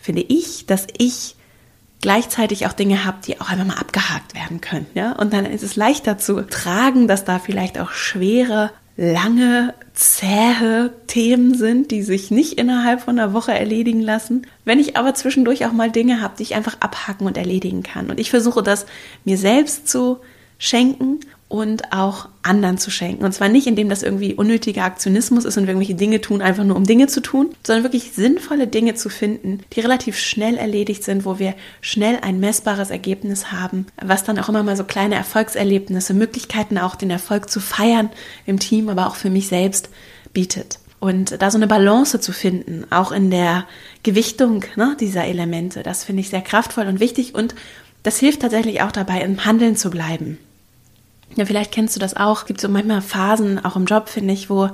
finde 0.00 0.22
ich, 0.22 0.66
dass 0.66 0.86
ich 0.96 1.36
gleichzeitig 2.00 2.66
auch 2.66 2.72
Dinge 2.72 3.04
habe, 3.04 3.18
die 3.26 3.40
auch 3.40 3.50
einfach 3.50 3.66
mal 3.66 3.78
abgehakt 3.78 4.34
werden 4.34 4.60
können. 4.60 4.86
Ja? 4.94 5.12
Und 5.12 5.32
dann 5.32 5.46
ist 5.46 5.62
es 5.62 5.76
leichter 5.76 6.18
zu 6.18 6.42
tragen, 6.42 7.08
dass 7.08 7.24
da 7.24 7.38
vielleicht 7.38 7.78
auch 7.78 7.90
schwere, 7.90 8.70
lange, 8.96 9.74
zähe 9.94 10.92
Themen 11.06 11.54
sind, 11.54 11.90
die 11.90 12.02
sich 12.02 12.30
nicht 12.30 12.54
innerhalb 12.54 13.00
von 13.00 13.18
einer 13.18 13.32
Woche 13.32 13.52
erledigen 13.52 14.00
lassen. 14.00 14.46
Wenn 14.64 14.80
ich 14.80 14.96
aber 14.96 15.14
zwischendurch 15.14 15.66
auch 15.66 15.72
mal 15.72 15.90
Dinge 15.90 16.20
habe, 16.20 16.34
die 16.36 16.42
ich 16.42 16.54
einfach 16.54 16.76
abhaken 16.80 17.26
und 17.26 17.36
erledigen 17.36 17.82
kann. 17.82 18.10
Und 18.10 18.20
ich 18.20 18.30
versuche 18.30 18.62
das 18.62 18.86
mir 19.24 19.38
selbst 19.38 19.88
zu 19.88 20.18
schenken 20.58 21.20
und 21.48 21.92
auch 21.92 22.28
anderen 22.42 22.76
zu 22.76 22.90
schenken. 22.90 23.24
Und 23.24 23.32
zwar 23.32 23.48
nicht, 23.48 23.66
indem 23.66 23.88
das 23.88 24.02
irgendwie 24.02 24.34
unnötiger 24.34 24.84
Aktionismus 24.84 25.46
ist 25.46 25.56
und 25.56 25.64
wir 25.64 25.70
irgendwelche 25.70 25.94
Dinge 25.94 26.20
tun, 26.20 26.42
einfach 26.42 26.64
nur 26.64 26.76
um 26.76 26.84
Dinge 26.84 27.06
zu 27.06 27.22
tun, 27.22 27.54
sondern 27.66 27.84
wirklich 27.84 28.12
sinnvolle 28.12 28.66
Dinge 28.66 28.94
zu 28.94 29.08
finden, 29.08 29.60
die 29.72 29.80
relativ 29.80 30.18
schnell 30.18 30.56
erledigt 30.56 31.04
sind, 31.04 31.24
wo 31.24 31.38
wir 31.38 31.54
schnell 31.80 32.18
ein 32.20 32.38
messbares 32.38 32.90
Ergebnis 32.90 33.50
haben, 33.50 33.86
was 34.02 34.24
dann 34.24 34.38
auch 34.38 34.50
immer 34.50 34.62
mal 34.62 34.76
so 34.76 34.84
kleine 34.84 35.14
Erfolgserlebnisse, 35.14 36.12
Möglichkeiten 36.12 36.76
auch 36.76 36.96
den 36.96 37.10
Erfolg 37.10 37.48
zu 37.48 37.60
feiern 37.60 38.10
im 38.44 38.58
Team, 38.58 38.90
aber 38.90 39.06
auch 39.06 39.16
für 39.16 39.30
mich 39.30 39.48
selbst 39.48 39.88
bietet. 40.34 40.78
Und 41.00 41.40
da 41.40 41.50
so 41.50 41.58
eine 41.58 41.68
Balance 41.68 42.20
zu 42.20 42.32
finden, 42.32 42.84
auch 42.90 43.12
in 43.12 43.30
der 43.30 43.66
Gewichtung 44.02 44.64
ne, 44.76 44.96
dieser 45.00 45.24
Elemente, 45.24 45.82
das 45.82 46.04
finde 46.04 46.20
ich 46.20 46.28
sehr 46.28 46.42
kraftvoll 46.42 46.88
und 46.88 47.00
wichtig 47.00 47.34
und 47.34 47.54
das 48.02 48.18
hilft 48.18 48.40
tatsächlich 48.40 48.82
auch 48.82 48.92
dabei, 48.92 49.20
im 49.22 49.44
Handeln 49.44 49.76
zu 49.76 49.90
bleiben. 49.90 50.38
Ja, 51.36 51.44
vielleicht 51.44 51.72
kennst 51.72 51.94
du 51.94 52.00
das 52.00 52.16
auch. 52.16 52.40
Es 52.40 52.46
gibt 52.46 52.60
so 52.60 52.68
manchmal 52.68 53.02
Phasen, 53.02 53.64
auch 53.64 53.76
im 53.76 53.84
Job, 53.84 54.08
finde 54.08 54.34
ich, 54.34 54.50
wo 54.50 54.70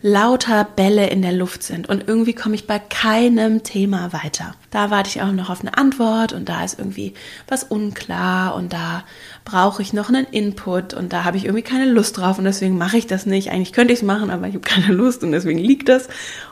lauter 0.00 0.64
Bälle 0.64 1.08
in 1.10 1.22
der 1.22 1.32
Luft 1.32 1.64
sind 1.64 1.88
und 1.88 2.06
irgendwie 2.06 2.32
komme 2.32 2.54
ich 2.54 2.68
bei 2.68 2.78
keinem 2.78 3.64
Thema 3.64 4.12
weiter. 4.12 4.54
Da 4.70 4.90
warte 4.90 5.10
ich 5.10 5.22
auch 5.22 5.32
noch 5.32 5.50
auf 5.50 5.60
eine 5.60 5.76
Antwort 5.76 6.32
und 6.32 6.48
da 6.48 6.64
ist 6.64 6.78
irgendwie 6.78 7.14
was 7.48 7.64
unklar 7.64 8.54
und 8.54 8.72
da 8.72 9.02
brauche 9.44 9.82
ich 9.82 9.92
noch 9.92 10.08
einen 10.08 10.26
Input 10.26 10.94
und 10.94 11.12
da 11.12 11.24
habe 11.24 11.36
ich 11.36 11.46
irgendwie 11.46 11.64
keine 11.64 11.90
Lust 11.90 12.16
drauf 12.16 12.38
und 12.38 12.44
deswegen 12.44 12.78
mache 12.78 12.96
ich 12.96 13.08
das 13.08 13.26
nicht. 13.26 13.50
Eigentlich 13.50 13.72
könnte 13.72 13.92
ich 13.92 13.98
es 13.98 14.04
machen, 14.04 14.30
aber 14.30 14.46
ich 14.46 14.54
habe 14.54 14.64
keine 14.64 14.92
Lust 14.94 15.24
und 15.24 15.32
deswegen 15.32 15.58
liegt 15.58 15.88
das. 15.88 16.06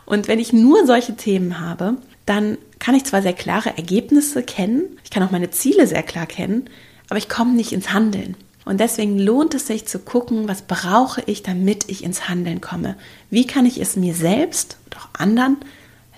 Und 0.07 0.27
wenn 0.27 0.40
ich 0.40 0.53
nur 0.53 0.85
solche 0.85 1.14
Themen 1.14 1.61
habe, 1.61 1.99
dann 2.25 2.59
kann 2.81 2.96
ich 2.96 3.05
zwar 3.05 3.22
sehr 3.22 3.33
klare 3.33 3.77
Ergebnisse 3.77 4.42
kennen, 4.42 4.83
ich 5.05 5.11
kann 5.11 5.22
auch 5.22 5.31
meine 5.31 5.51
Ziele 5.51 5.87
sehr 5.87 6.03
klar 6.03 6.27
kennen, 6.27 6.68
aber 7.09 7.18
ich 7.18 7.29
komme 7.29 7.53
nicht 7.53 7.72
ins 7.72 7.92
Handeln. 7.92 8.37
Und 8.66 8.81
deswegen 8.81 9.18
lohnt 9.18 9.55
es 9.55 9.68
sich 9.68 9.87
zu 9.87 10.00
gucken, 10.00 10.48
was 10.48 10.62
brauche 10.62 11.22
ich, 11.26 11.42
damit 11.42 11.88
ich 11.88 12.05
ins 12.05 12.29
Handeln 12.29 12.61
komme. 12.61 12.96
Wie 13.31 13.46
kann 13.46 13.64
ich 13.64 13.81
es 13.81 13.96
mir 13.96 14.12
selbst 14.12 14.76
und 14.85 14.96
auch 14.98 15.09
anderen 15.18 15.57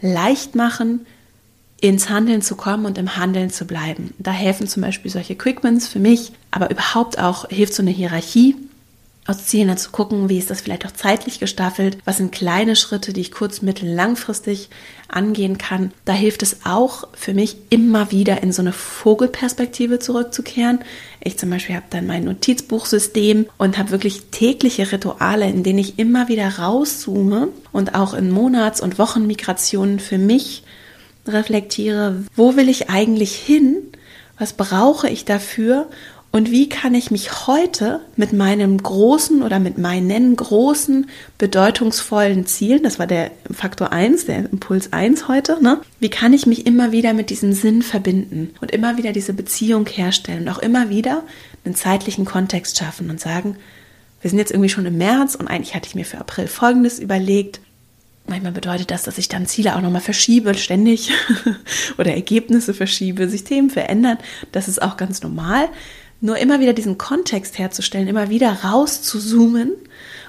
leicht 0.00 0.54
machen, 0.54 1.06
ins 1.80 2.08
Handeln 2.08 2.42
zu 2.42 2.56
kommen 2.56 2.87
und 2.87 2.98
im 2.98 3.16
Handeln 3.16 3.50
zu 3.50 3.66
bleiben. 3.66 4.14
Da 4.18 4.32
helfen 4.32 4.66
zum 4.66 4.82
Beispiel 4.82 5.11
solche 5.11 5.37
Quickwins 5.37 5.87
für 5.87 6.00
mich, 6.00 6.32
aber 6.50 6.70
überhaupt 6.70 7.18
auch 7.18 7.48
hilft 7.50 7.74
so 7.74 7.82
eine 7.82 7.90
Hierarchie, 7.90 8.56
aus 9.28 9.44
Zielen 9.44 9.76
zu 9.76 9.90
gucken, 9.90 10.30
wie 10.30 10.38
ist 10.38 10.48
das 10.48 10.62
vielleicht 10.62 10.86
auch 10.86 10.90
zeitlich 10.90 11.38
gestaffelt, 11.38 11.98
was 12.06 12.16
sind 12.16 12.32
kleine 12.32 12.74
Schritte, 12.76 13.12
die 13.12 13.20
ich 13.20 13.30
kurz-, 13.30 13.60
mittel-, 13.60 13.94
langfristig 13.94 14.70
angehen 15.06 15.58
kann. 15.58 15.92
Da 16.06 16.14
hilft 16.14 16.42
es 16.42 16.60
auch 16.64 17.06
für 17.12 17.34
mich 17.34 17.56
immer 17.68 18.10
wieder 18.10 18.42
in 18.42 18.52
so 18.52 18.62
eine 18.62 18.72
Vogelperspektive 18.72 19.98
zurückzukehren. 19.98 20.78
Ich 21.20 21.38
zum 21.38 21.50
Beispiel 21.50 21.76
habe 21.76 21.84
dann 21.90 22.06
mein 22.06 22.24
Notizbuchsystem 22.24 23.46
und 23.58 23.76
habe 23.76 23.90
wirklich 23.90 24.22
tägliche 24.30 24.90
Rituale, 24.90 25.46
in 25.46 25.62
denen 25.62 25.78
ich 25.78 25.98
immer 25.98 26.28
wieder 26.28 26.58
rauszoome 26.58 27.48
und 27.70 27.94
auch 27.94 28.14
in 28.14 28.30
Monats- 28.30 28.80
und 28.80 28.98
Wochenmigrationen 28.98 30.00
für 30.00 30.18
mich 30.18 30.62
reflektiere, 31.26 32.24
wo 32.34 32.56
will 32.56 32.70
ich 32.70 32.88
eigentlich 32.88 33.34
hin? 33.36 33.76
Was 34.38 34.54
brauche 34.54 35.10
ich 35.10 35.26
dafür? 35.26 35.88
Und 36.30 36.50
wie 36.50 36.68
kann 36.68 36.94
ich 36.94 37.10
mich 37.10 37.46
heute 37.46 38.00
mit 38.16 38.34
meinem 38.34 38.82
großen 38.82 39.42
oder 39.42 39.58
mit 39.58 39.78
meinen 39.78 40.36
großen, 40.36 41.08
bedeutungsvollen 41.38 42.44
Zielen, 42.44 42.82
das 42.82 42.98
war 42.98 43.06
der 43.06 43.30
Faktor 43.50 43.92
1, 43.92 44.26
der 44.26 44.50
Impuls 44.50 44.92
1 44.92 45.26
heute, 45.26 45.62
ne? 45.62 45.80
wie 46.00 46.10
kann 46.10 46.34
ich 46.34 46.46
mich 46.46 46.66
immer 46.66 46.92
wieder 46.92 47.14
mit 47.14 47.30
diesem 47.30 47.54
Sinn 47.54 47.80
verbinden 47.80 48.50
und 48.60 48.72
immer 48.72 48.98
wieder 48.98 49.12
diese 49.12 49.32
Beziehung 49.32 49.86
herstellen 49.86 50.42
und 50.42 50.48
auch 50.50 50.58
immer 50.58 50.90
wieder 50.90 51.22
einen 51.64 51.74
zeitlichen 51.74 52.26
Kontext 52.26 52.76
schaffen 52.76 53.08
und 53.08 53.20
sagen, 53.20 53.56
wir 54.20 54.28
sind 54.28 54.38
jetzt 54.38 54.50
irgendwie 54.50 54.68
schon 54.68 54.84
im 54.84 54.98
März 54.98 55.34
und 55.34 55.48
eigentlich 55.48 55.74
hatte 55.74 55.88
ich 55.88 55.94
mir 55.94 56.04
für 56.04 56.18
April 56.18 56.46
Folgendes 56.46 56.98
überlegt. 56.98 57.60
Manchmal 58.26 58.52
bedeutet 58.52 58.90
das, 58.90 59.04
dass 59.04 59.16
ich 59.16 59.28
dann 59.28 59.46
Ziele 59.46 59.74
auch 59.74 59.80
nochmal 59.80 60.02
verschiebe, 60.02 60.52
ständig 60.54 61.10
oder 61.98 62.12
Ergebnisse 62.12 62.74
verschiebe, 62.74 63.28
sich 63.28 63.44
Themen 63.44 63.70
verändern. 63.70 64.18
Das 64.52 64.68
ist 64.68 64.82
auch 64.82 64.98
ganz 64.98 65.22
normal. 65.22 65.68
Nur 66.20 66.38
immer 66.38 66.59
wieder 66.59 66.72
diesen 66.72 66.98
Kontext 66.98 67.59
herzustellen, 67.59 68.09
immer 68.09 68.28
wieder 68.28 68.64
raus 68.64 69.02
zu 69.02 69.20
zoomen 69.20 69.72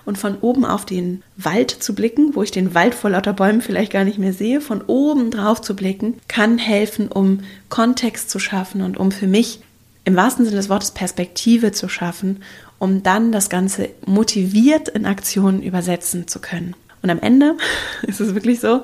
und 0.06 0.18
von 0.18 0.38
oben 0.40 0.66
auf 0.66 0.86
den 0.86 1.24
Wald 1.36 1.72
zu 1.72 1.96
blicken, 1.96 2.36
wo 2.36 2.44
ich 2.44 2.52
den 2.52 2.76
Wald 2.76 2.94
vor 2.94 3.10
lauter 3.10 3.34
Bäumen 3.34 3.62
vielleicht 3.62 3.92
gar 3.92 4.04
nicht 4.04 4.20
mehr 4.20 4.34
sehe, 4.34 4.62
von 4.62 4.84
oben 4.84 5.32
drauf 5.32 5.62
zu 5.62 5.76
blicken, 5.76 6.16
kann 6.28 6.58
helfen, 6.58 7.08
um 7.08 7.40
Kontext 7.70 8.30
zu 8.30 8.38
schaffen 8.38 8.82
und 8.82 8.98
um 8.98 9.12
für 9.12 9.28
mich 9.28 9.62
im 10.06 10.16
wahrsten 10.16 10.46
Sinne 10.46 10.58
des 10.58 10.70
Wortes 10.70 10.92
Perspektive 10.92 11.72
zu 11.72 11.90
schaffen, 11.90 12.44
um 12.78 13.04
dann 13.04 13.32
das 13.32 13.50
Ganze 13.50 13.90
motiviert 14.06 14.90
in 14.90 15.06
Aktionen 15.06 15.62
übersetzen 15.62 16.28
zu 16.28 16.40
können. 16.40 16.76
Und 17.02 17.10
am 17.10 17.20
Ende 17.20 17.56
ist 18.04 18.20
es 18.20 18.36
wirklich 18.36 18.60
so, 18.60 18.84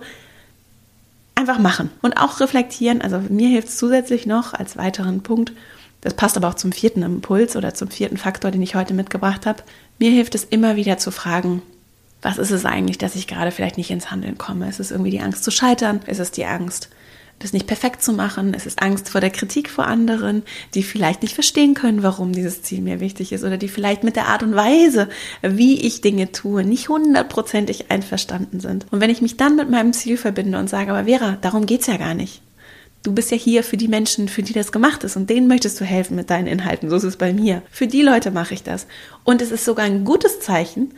einfach 1.36 1.60
machen 1.60 1.92
und 2.02 2.18
auch 2.18 2.40
reflektieren. 2.40 3.02
Also 3.02 3.20
mir 3.30 3.50
hilft 3.50 3.68
es 3.68 3.78
zusätzlich 3.78 4.26
noch 4.26 4.54
als 4.54 4.78
weiteren 4.78 5.22
Punkt, 5.22 5.52
das 6.06 6.14
passt 6.14 6.38
aber 6.38 6.50
auch 6.50 6.54
zum 6.54 6.72
vierten 6.72 7.02
Impuls 7.02 7.56
oder 7.56 7.74
zum 7.74 7.90
vierten 7.90 8.18
Faktor, 8.18 8.52
den 8.52 8.62
ich 8.62 8.76
heute 8.76 8.94
mitgebracht 8.94 9.48
habe. 9.48 9.64
Mir 9.98 10.12
hilft 10.12 10.36
es 10.36 10.44
immer 10.44 10.76
wieder 10.76 11.00
zu 11.00 11.10
fragen, 11.10 11.64
was 12.22 12.38
ist 12.38 12.52
es 12.52 12.64
eigentlich, 12.64 13.00
dass 13.00 13.16
ich 13.16 13.26
gerade 13.26 13.50
vielleicht 13.50 13.78
nicht 13.78 13.90
ins 13.90 14.12
Handeln 14.12 14.38
komme? 14.38 14.70
Ist 14.70 14.80
es 14.80 14.92
irgendwie 14.92 15.10
die 15.10 15.20
Angst 15.20 15.44
zu 15.44 15.50
scheitern? 15.50 16.02
Ist 16.06 16.20
es 16.20 16.30
die 16.30 16.46
Angst, 16.46 16.90
das 17.40 17.54
nicht 17.54 17.66
perfekt 17.66 18.04
zu 18.04 18.14
machen. 18.14 18.54
Es 18.54 18.68
ist 18.68 18.84
Angst 18.84 19.10
vor 19.10 19.20
der 19.20 19.32
Kritik 19.32 19.68
vor 19.68 19.88
anderen, 19.88 20.44
die 20.76 20.84
vielleicht 20.84 21.24
nicht 21.24 21.34
verstehen 21.34 21.74
können, 21.74 22.04
warum 22.04 22.34
dieses 22.34 22.62
Ziel 22.62 22.82
mir 22.82 23.00
wichtig 23.00 23.32
ist 23.32 23.44
oder 23.44 23.58
die 23.58 23.68
vielleicht 23.68 24.04
mit 24.04 24.16
der 24.16 24.28
Art 24.28 24.44
und 24.44 24.56
Weise, 24.56 25.10
wie 25.42 25.82
ich 25.82 26.02
Dinge 26.02 26.32
tue, 26.32 26.64
nicht 26.64 26.88
hundertprozentig 26.88 27.90
einverstanden 27.90 28.60
sind. 28.60 28.86
Und 28.92 29.02
wenn 29.02 29.10
ich 29.10 29.24
mich 29.24 29.38
dann 29.38 29.56
mit 29.56 29.72
meinem 29.72 29.92
Ziel 29.92 30.18
verbinde 30.18 30.60
und 30.60 30.70
sage, 30.70 30.92
aber 30.92 31.06
Vera, 31.06 31.40
darum 31.42 31.66
geht's 31.66 31.88
ja 31.88 31.98
gar 31.98 32.14
nicht. 32.14 32.44
Du 33.06 33.14
bist 33.14 33.30
ja 33.30 33.38
hier 33.38 33.64
für 33.64 33.78
die 33.78 33.88
Menschen, 33.88 34.28
für 34.28 34.42
die 34.42 34.54
das 34.54 34.72
gemacht 34.72 35.04
ist 35.04 35.16
und 35.16 35.30
denen 35.30 35.48
möchtest 35.48 35.80
du 35.80 35.86
helfen 35.86 36.16
mit 36.16 36.32
deinen 36.32 36.48
Inhalten. 36.48 36.90
So 36.90 36.96
ist 36.96 37.04
es 37.04 37.18
bei 37.18 37.34
mir. 37.34 37.62
Für 37.70 37.86
die 37.86 38.02
Leute 38.02 38.32
mache 38.32 38.56
ich 38.56 38.64
das. 38.64 38.88
Und 39.24 39.44
es 39.44 39.52
ist 39.52 39.64
sogar 39.64 39.86
ein 39.86 40.06
gutes 40.06 40.40
Zeichen, 40.40 40.92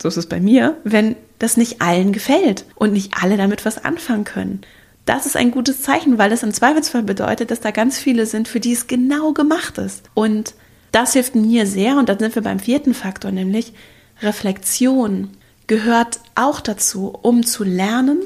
so 0.00 0.06
ist 0.06 0.16
es 0.16 0.26
bei 0.26 0.40
mir, 0.40 0.76
wenn 0.84 1.16
das 1.40 1.56
nicht 1.56 1.82
allen 1.82 2.12
gefällt 2.12 2.64
und 2.76 2.92
nicht 2.92 3.14
alle 3.20 3.36
damit 3.36 3.64
was 3.64 3.84
anfangen 3.84 4.22
können. 4.22 4.60
Das 5.04 5.26
ist 5.26 5.36
ein 5.36 5.50
gutes 5.50 5.82
Zeichen, 5.82 6.16
weil 6.16 6.30
das 6.30 6.44
im 6.44 6.54
Zweifelsfall 6.54 7.02
bedeutet, 7.02 7.50
dass 7.50 7.58
da 7.58 7.72
ganz 7.72 7.98
viele 7.98 8.26
sind, 8.26 8.46
für 8.46 8.60
die 8.60 8.72
es 8.72 8.86
genau 8.86 9.32
gemacht 9.32 9.78
ist. 9.78 10.04
Und 10.14 10.54
das 10.92 11.14
hilft 11.14 11.34
mir 11.34 11.66
sehr, 11.66 11.96
und 11.96 12.08
dann 12.08 12.20
sind 12.20 12.36
wir 12.36 12.42
beim 12.42 12.60
vierten 12.60 12.94
Faktor, 12.94 13.32
nämlich 13.32 13.72
Reflexion 14.20 15.30
gehört 15.66 16.20
auch 16.36 16.60
dazu, 16.60 17.18
um 17.22 17.44
zu 17.44 17.64
lernen 17.64 18.20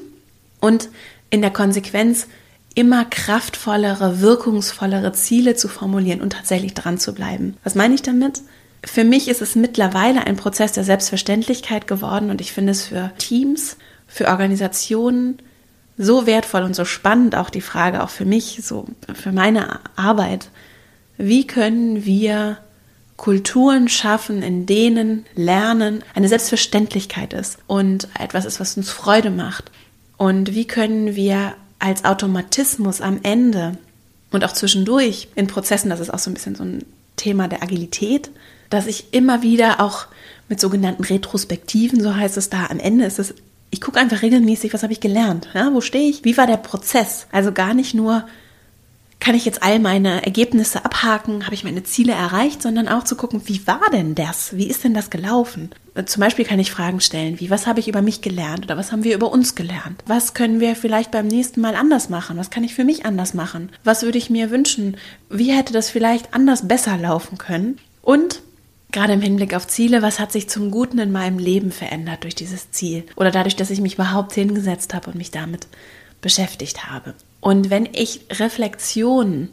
und 0.60 0.90
in 1.30 1.40
der 1.40 1.50
Konsequenz 1.52 2.26
immer 2.76 3.06
kraftvollere, 3.06 4.20
wirkungsvollere 4.20 5.12
Ziele 5.12 5.56
zu 5.56 5.66
formulieren 5.66 6.20
und 6.20 6.34
tatsächlich 6.34 6.74
dran 6.74 6.98
zu 6.98 7.14
bleiben. 7.14 7.56
Was 7.64 7.74
meine 7.74 7.94
ich 7.94 8.02
damit? 8.02 8.42
Für 8.84 9.02
mich 9.02 9.28
ist 9.28 9.40
es 9.40 9.56
mittlerweile 9.56 10.26
ein 10.26 10.36
Prozess 10.36 10.72
der 10.72 10.84
Selbstverständlichkeit 10.84 11.88
geworden 11.88 12.30
und 12.30 12.40
ich 12.40 12.52
finde 12.52 12.72
es 12.72 12.84
für 12.84 13.10
Teams, 13.16 13.78
für 14.06 14.28
Organisationen 14.28 15.38
so 15.96 16.26
wertvoll 16.26 16.62
und 16.62 16.76
so 16.76 16.84
spannend 16.84 17.34
auch 17.34 17.48
die 17.48 17.62
Frage 17.62 18.04
auch 18.04 18.10
für 18.10 18.26
mich, 18.26 18.60
so 18.62 18.84
für 19.14 19.32
meine 19.32 19.80
Arbeit. 19.96 20.50
Wie 21.16 21.46
können 21.46 22.04
wir 22.04 22.58
Kulturen 23.16 23.88
schaffen, 23.88 24.42
in 24.42 24.66
denen 24.66 25.24
Lernen 25.34 26.04
eine 26.14 26.28
Selbstverständlichkeit 26.28 27.32
ist 27.32 27.58
und 27.66 28.08
etwas 28.20 28.44
ist, 28.44 28.60
was 28.60 28.76
uns 28.76 28.90
Freude 28.90 29.30
macht? 29.30 29.70
Und 30.18 30.54
wie 30.54 30.66
können 30.66 31.16
wir 31.16 31.54
als 31.78 32.04
Automatismus 32.04 33.00
am 33.00 33.20
Ende 33.22 33.76
und 34.30 34.44
auch 34.44 34.52
zwischendurch 34.52 35.28
in 35.34 35.46
Prozessen, 35.46 35.90
das 35.90 36.00
ist 36.00 36.12
auch 36.12 36.18
so 36.18 36.30
ein 36.30 36.34
bisschen 36.34 36.54
so 36.54 36.64
ein 36.64 36.84
Thema 37.16 37.48
der 37.48 37.62
Agilität, 37.62 38.30
dass 38.70 38.86
ich 38.86 39.12
immer 39.12 39.42
wieder 39.42 39.80
auch 39.80 40.06
mit 40.48 40.60
sogenannten 40.60 41.04
Retrospektiven, 41.04 42.00
so 42.00 42.14
heißt 42.14 42.36
es 42.36 42.50
da, 42.50 42.66
am 42.66 42.78
Ende 42.78 43.04
ist 43.04 43.18
es, 43.18 43.34
ich 43.70 43.80
gucke 43.80 43.98
einfach 43.98 44.22
regelmäßig, 44.22 44.72
was 44.72 44.82
habe 44.82 44.92
ich 44.92 45.00
gelernt, 45.00 45.48
ja, 45.54 45.72
wo 45.72 45.80
stehe 45.80 46.08
ich, 46.08 46.24
wie 46.24 46.36
war 46.36 46.46
der 46.46 46.56
Prozess, 46.56 47.26
also 47.32 47.52
gar 47.52 47.74
nicht 47.74 47.94
nur 47.94 48.24
kann 49.20 49.34
ich 49.34 49.44
jetzt 49.44 49.62
all 49.62 49.78
meine 49.78 50.24
Ergebnisse 50.24 50.84
abhaken, 50.84 51.46
habe 51.46 51.54
ich 51.54 51.64
meine 51.64 51.82
Ziele 51.82 52.12
erreicht, 52.12 52.62
sondern 52.62 52.86
auch 52.86 53.04
zu 53.04 53.16
gucken, 53.16 53.42
wie 53.46 53.66
war 53.66 53.90
denn 53.92 54.14
das? 54.14 54.56
Wie 54.56 54.66
ist 54.66 54.84
denn 54.84 54.94
das 54.94 55.10
gelaufen? 55.10 55.70
Zum 56.04 56.20
Beispiel 56.20 56.44
kann 56.44 56.58
ich 56.58 56.70
Fragen 56.70 57.00
stellen, 57.00 57.40
wie, 57.40 57.48
was 57.48 57.66
habe 57.66 57.80
ich 57.80 57.88
über 57.88 58.02
mich 58.02 58.20
gelernt 58.20 58.66
oder 58.66 58.76
was 58.76 58.92
haben 58.92 59.04
wir 59.04 59.14
über 59.14 59.32
uns 59.32 59.54
gelernt? 59.54 60.02
Was 60.06 60.34
können 60.34 60.60
wir 60.60 60.76
vielleicht 60.76 61.10
beim 61.10 61.26
nächsten 61.26 61.60
Mal 61.60 61.74
anders 61.74 62.10
machen? 62.10 62.36
Was 62.36 62.50
kann 62.50 62.64
ich 62.64 62.74
für 62.74 62.84
mich 62.84 63.06
anders 63.06 63.32
machen? 63.32 63.70
Was 63.82 64.02
würde 64.02 64.18
ich 64.18 64.28
mir 64.28 64.50
wünschen? 64.50 64.96
Wie 65.30 65.52
hätte 65.52 65.72
das 65.72 65.88
vielleicht 65.88 66.34
anders 66.34 66.68
besser 66.68 66.98
laufen 66.98 67.38
können? 67.38 67.78
Und 68.02 68.42
gerade 68.92 69.14
im 69.14 69.22
Hinblick 69.22 69.54
auf 69.54 69.66
Ziele, 69.66 70.02
was 70.02 70.20
hat 70.20 70.32
sich 70.32 70.48
zum 70.48 70.70
Guten 70.70 70.98
in 70.98 71.12
meinem 71.12 71.38
Leben 71.38 71.72
verändert 71.72 72.24
durch 72.24 72.34
dieses 72.34 72.70
Ziel 72.70 73.04
oder 73.16 73.30
dadurch, 73.30 73.56
dass 73.56 73.70
ich 73.70 73.80
mich 73.80 73.94
überhaupt 73.94 74.34
hingesetzt 74.34 74.92
habe 74.92 75.10
und 75.10 75.16
mich 75.16 75.30
damit 75.30 75.66
beschäftigt 76.20 76.90
habe. 76.90 77.14
Und 77.40 77.70
wenn 77.70 77.88
ich 77.92 78.20
Reflexion 78.30 79.50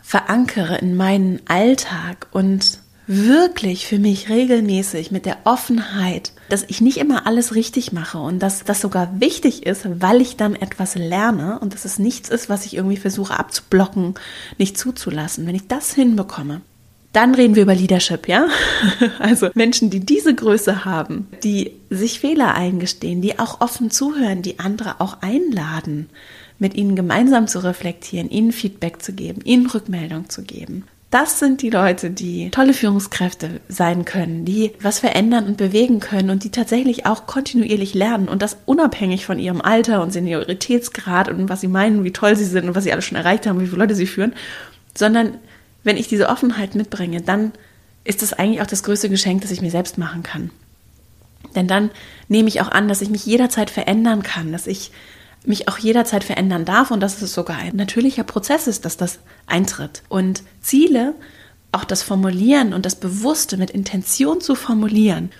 verankere 0.00 0.78
in 0.78 0.96
meinen 0.96 1.40
Alltag 1.46 2.28
und 2.30 2.78
wirklich 3.06 3.86
für 3.86 3.98
mich 3.98 4.28
regelmäßig 4.28 5.10
mit 5.10 5.24
der 5.24 5.38
Offenheit, 5.44 6.32
dass 6.50 6.64
ich 6.68 6.82
nicht 6.82 6.98
immer 6.98 7.26
alles 7.26 7.54
richtig 7.54 7.90
mache 7.90 8.18
und 8.18 8.38
dass 8.38 8.64
das 8.64 8.82
sogar 8.82 9.20
wichtig 9.20 9.66
ist, 9.66 9.86
weil 10.00 10.20
ich 10.20 10.36
dann 10.36 10.54
etwas 10.54 10.94
lerne 10.94 11.58
und 11.58 11.72
dass 11.72 11.86
es 11.86 11.98
nichts 11.98 12.28
ist, 12.28 12.50
was 12.50 12.66
ich 12.66 12.76
irgendwie 12.76 12.98
versuche 12.98 13.38
abzublocken, 13.38 14.14
nicht 14.58 14.76
zuzulassen. 14.78 15.46
Wenn 15.46 15.54
ich 15.54 15.68
das 15.68 15.94
hinbekomme, 15.94 16.60
dann 17.14 17.34
reden 17.34 17.54
wir 17.54 17.62
über 17.62 17.74
Leadership, 17.74 18.28
ja? 18.28 18.46
Also 19.18 19.48
Menschen, 19.54 19.88
die 19.88 20.00
diese 20.00 20.34
Größe 20.34 20.84
haben, 20.84 21.28
die 21.42 21.72
sich 21.88 22.20
Fehler 22.20 22.54
eingestehen, 22.54 23.22
die 23.22 23.38
auch 23.38 23.62
offen 23.62 23.90
zuhören, 23.90 24.42
die 24.42 24.58
andere 24.58 25.00
auch 25.00 25.22
einladen, 25.22 26.10
mit 26.58 26.74
ihnen 26.74 26.96
gemeinsam 26.96 27.46
zu 27.46 27.62
reflektieren, 27.62 28.30
ihnen 28.30 28.52
Feedback 28.52 29.02
zu 29.02 29.12
geben, 29.12 29.40
ihnen 29.44 29.66
Rückmeldung 29.66 30.28
zu 30.28 30.42
geben. 30.42 30.84
Das 31.10 31.38
sind 31.38 31.62
die 31.62 31.70
Leute, 31.70 32.10
die 32.10 32.50
tolle 32.50 32.74
Führungskräfte 32.74 33.60
sein 33.68 34.04
können, 34.04 34.44
die 34.44 34.72
was 34.82 34.98
verändern 34.98 35.46
und 35.46 35.56
bewegen 35.56 36.00
können 36.00 36.28
und 36.28 36.44
die 36.44 36.50
tatsächlich 36.50 37.06
auch 37.06 37.26
kontinuierlich 37.26 37.94
lernen 37.94 38.28
und 38.28 38.42
das 38.42 38.58
unabhängig 38.66 39.24
von 39.24 39.38
ihrem 39.38 39.62
Alter 39.62 40.02
und 40.02 40.12
Senioritätsgrad 40.12 41.30
und 41.30 41.48
was 41.48 41.62
sie 41.62 41.68
meinen, 41.68 42.04
wie 42.04 42.12
toll 42.12 42.36
sie 42.36 42.44
sind 42.44 42.68
und 42.68 42.74
was 42.74 42.84
sie 42.84 42.92
alle 42.92 43.00
schon 43.00 43.16
erreicht 43.16 43.46
haben, 43.46 43.58
wie 43.60 43.66
viele 43.66 43.78
Leute 43.78 43.94
sie 43.94 44.06
führen, 44.06 44.34
sondern 44.94 45.38
wenn 45.82 45.96
ich 45.96 46.08
diese 46.08 46.28
Offenheit 46.28 46.74
mitbringe, 46.74 47.22
dann 47.22 47.52
ist 48.04 48.20
das 48.20 48.34
eigentlich 48.34 48.60
auch 48.60 48.66
das 48.66 48.82
größte 48.82 49.08
Geschenk, 49.08 49.40
das 49.40 49.50
ich 49.50 49.62
mir 49.62 49.70
selbst 49.70 49.96
machen 49.96 50.22
kann. 50.22 50.50
Denn 51.54 51.66
dann 51.66 51.90
nehme 52.28 52.48
ich 52.48 52.60
auch 52.60 52.68
an, 52.68 52.88
dass 52.88 53.00
ich 53.00 53.08
mich 53.08 53.24
jederzeit 53.24 53.70
verändern 53.70 54.22
kann, 54.22 54.52
dass 54.52 54.66
ich 54.66 54.90
mich 55.48 55.68
auch 55.68 55.78
jederzeit 55.78 56.24
verändern 56.24 56.64
darf 56.64 56.90
und 56.90 57.00
dass 57.00 57.20
es 57.20 57.32
sogar 57.32 57.56
ein 57.56 57.76
natürlicher 57.76 58.24
Prozess 58.24 58.66
ist, 58.66 58.84
dass 58.84 58.96
das 58.96 59.18
eintritt. 59.46 60.02
Und 60.08 60.42
Ziele, 60.60 61.14
auch 61.72 61.84
das 61.84 62.02
Formulieren 62.02 62.72
und 62.72 62.86
das 62.86 62.96
Bewusste 62.96 63.56
mit 63.56 63.70
Intention 63.70 64.40
zu 64.40 64.54
formulieren, 64.54 65.30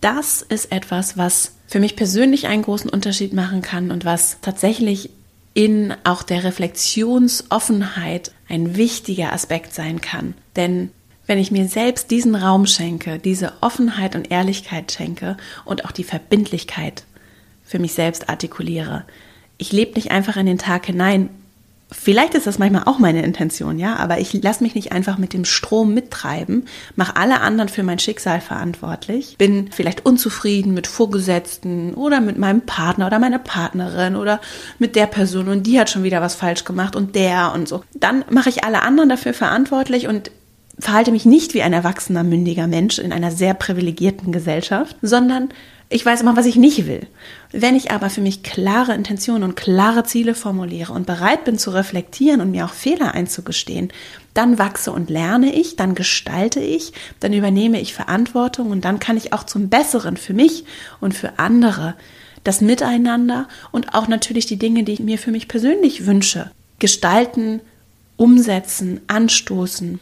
das 0.00 0.42
ist 0.42 0.72
etwas, 0.72 1.16
was 1.16 1.52
für 1.66 1.80
mich 1.80 1.96
persönlich 1.96 2.46
einen 2.46 2.62
großen 2.62 2.90
Unterschied 2.90 3.32
machen 3.32 3.62
kann 3.62 3.90
und 3.90 4.04
was 4.04 4.38
tatsächlich 4.40 5.10
in 5.54 5.94
auch 6.04 6.22
der 6.22 6.44
Reflexionsoffenheit 6.44 8.32
ein 8.48 8.76
wichtiger 8.76 9.32
Aspekt 9.32 9.74
sein 9.74 10.00
kann. 10.00 10.34
Denn 10.56 10.90
wenn 11.26 11.38
ich 11.38 11.50
mir 11.50 11.68
selbst 11.68 12.10
diesen 12.10 12.34
Raum 12.34 12.64
schenke, 12.66 13.18
diese 13.18 13.52
Offenheit 13.60 14.16
und 14.16 14.30
Ehrlichkeit 14.30 14.92
schenke 14.92 15.36
und 15.64 15.84
auch 15.84 15.90
die 15.90 16.04
Verbindlichkeit 16.04 17.04
für 17.64 17.78
mich 17.78 17.92
selbst 17.92 18.30
artikuliere, 18.30 19.04
ich 19.58 19.72
lebe 19.72 19.94
nicht 19.94 20.10
einfach 20.10 20.36
in 20.36 20.46
den 20.46 20.58
Tag 20.58 20.86
hinein. 20.86 21.30
Vielleicht 21.90 22.34
ist 22.34 22.46
das 22.46 22.58
manchmal 22.58 22.82
auch 22.84 22.98
meine 22.98 23.22
Intention, 23.22 23.78
ja, 23.78 23.96
aber 23.96 24.18
ich 24.18 24.34
lasse 24.34 24.62
mich 24.62 24.74
nicht 24.74 24.92
einfach 24.92 25.16
mit 25.16 25.32
dem 25.32 25.46
Strom 25.46 25.94
mittreiben, 25.94 26.66
mache 26.96 27.16
alle 27.16 27.40
anderen 27.40 27.70
für 27.70 27.82
mein 27.82 27.98
Schicksal 27.98 28.42
verantwortlich, 28.42 29.36
bin 29.38 29.70
vielleicht 29.72 30.04
unzufrieden 30.04 30.74
mit 30.74 30.86
Vorgesetzten 30.86 31.94
oder 31.94 32.20
mit 32.20 32.36
meinem 32.36 32.60
Partner 32.60 33.06
oder 33.06 33.18
meiner 33.18 33.38
Partnerin 33.38 34.16
oder 34.16 34.38
mit 34.78 34.96
der 34.96 35.06
Person 35.06 35.48
und 35.48 35.66
die 35.66 35.80
hat 35.80 35.88
schon 35.88 36.02
wieder 36.02 36.20
was 36.20 36.34
falsch 36.34 36.64
gemacht 36.64 36.94
und 36.94 37.14
der 37.14 37.52
und 37.54 37.68
so. 37.68 37.82
Dann 37.94 38.22
mache 38.28 38.50
ich 38.50 38.64
alle 38.64 38.82
anderen 38.82 39.08
dafür 39.08 39.32
verantwortlich 39.32 40.08
und 40.08 40.30
verhalte 40.78 41.10
mich 41.10 41.24
nicht 41.24 41.54
wie 41.54 41.62
ein 41.62 41.72
erwachsener, 41.72 42.22
mündiger 42.22 42.66
Mensch 42.66 42.98
in 42.98 43.14
einer 43.14 43.30
sehr 43.30 43.54
privilegierten 43.54 44.30
Gesellschaft, 44.30 44.94
sondern 45.00 45.48
ich 45.90 46.04
weiß 46.04 46.20
immer, 46.20 46.36
was 46.36 46.44
ich 46.44 46.56
nicht 46.56 46.86
will. 46.86 47.06
Wenn 47.50 47.74
ich 47.74 47.90
aber 47.90 48.10
für 48.10 48.20
mich 48.20 48.42
klare 48.42 48.94
Intentionen 48.94 49.42
und 49.42 49.56
klare 49.56 50.04
Ziele 50.04 50.34
formuliere 50.34 50.92
und 50.92 51.06
bereit 51.06 51.44
bin 51.44 51.58
zu 51.58 51.70
reflektieren 51.70 52.42
und 52.42 52.50
mir 52.50 52.66
auch 52.66 52.74
Fehler 52.74 53.14
einzugestehen, 53.14 53.90
dann 54.34 54.58
wachse 54.58 54.92
und 54.92 55.08
lerne 55.08 55.54
ich, 55.54 55.76
dann 55.76 55.94
gestalte 55.94 56.60
ich, 56.60 56.92
dann 57.20 57.32
übernehme 57.32 57.80
ich 57.80 57.94
Verantwortung 57.94 58.70
und 58.70 58.84
dann 58.84 58.98
kann 58.98 59.16
ich 59.16 59.32
auch 59.32 59.44
zum 59.44 59.70
Besseren 59.70 60.18
für 60.18 60.34
mich 60.34 60.64
und 61.00 61.14
für 61.14 61.38
andere 61.38 61.94
das 62.44 62.60
Miteinander 62.60 63.48
und 63.72 63.94
auch 63.94 64.08
natürlich 64.08 64.46
die 64.46 64.58
Dinge, 64.58 64.84
die 64.84 64.92
ich 64.92 65.00
mir 65.00 65.18
für 65.18 65.30
mich 65.30 65.48
persönlich 65.48 66.06
wünsche, 66.06 66.50
gestalten, 66.78 67.60
umsetzen, 68.16 69.00
anstoßen 69.06 70.00